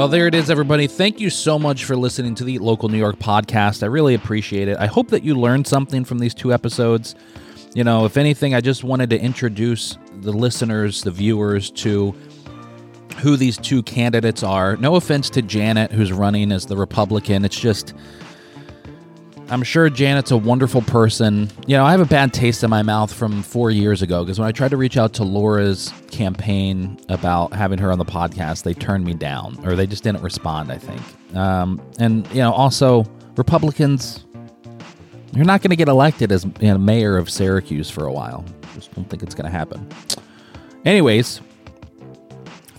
[0.00, 0.86] Well, there it is, everybody.
[0.86, 3.82] Thank you so much for listening to the Local New York podcast.
[3.82, 4.78] I really appreciate it.
[4.78, 7.14] I hope that you learned something from these two episodes.
[7.74, 12.14] You know, if anything, I just wanted to introduce the listeners, the viewers, to
[13.18, 14.74] who these two candidates are.
[14.78, 17.44] No offense to Janet, who's running as the Republican.
[17.44, 17.92] It's just,
[19.50, 21.50] I'm sure Janet's a wonderful person.
[21.66, 24.38] You know, I have a bad taste in my mouth from four years ago because
[24.38, 28.62] when I tried to reach out to Laura's campaign about having her on the podcast,
[28.62, 31.36] they turned me down or they just didn't respond, I think.
[31.36, 33.04] Um, and, you know, also,
[33.36, 34.24] Republicans,
[35.32, 38.44] you're not going to get elected as you know, mayor of Syracuse for a while.
[38.62, 39.88] I just don't think it's going to happen.
[40.84, 41.40] Anyways,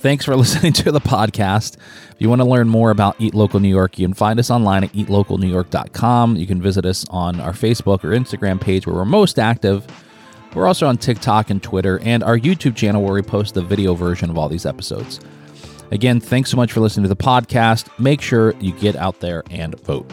[0.01, 1.77] Thanks for listening to the podcast.
[2.21, 4.83] You want to learn more about Eat Local New York, you can find us online
[4.83, 6.35] at eatlocalnewyork.com.
[6.35, 9.87] You can visit us on our Facebook or Instagram page where we're most active.
[10.53, 13.95] We're also on TikTok and Twitter and our YouTube channel where we post the video
[13.95, 15.19] version of all these episodes.
[15.89, 17.89] Again, thanks so much for listening to the podcast.
[17.97, 20.07] Make sure you get out there and vote.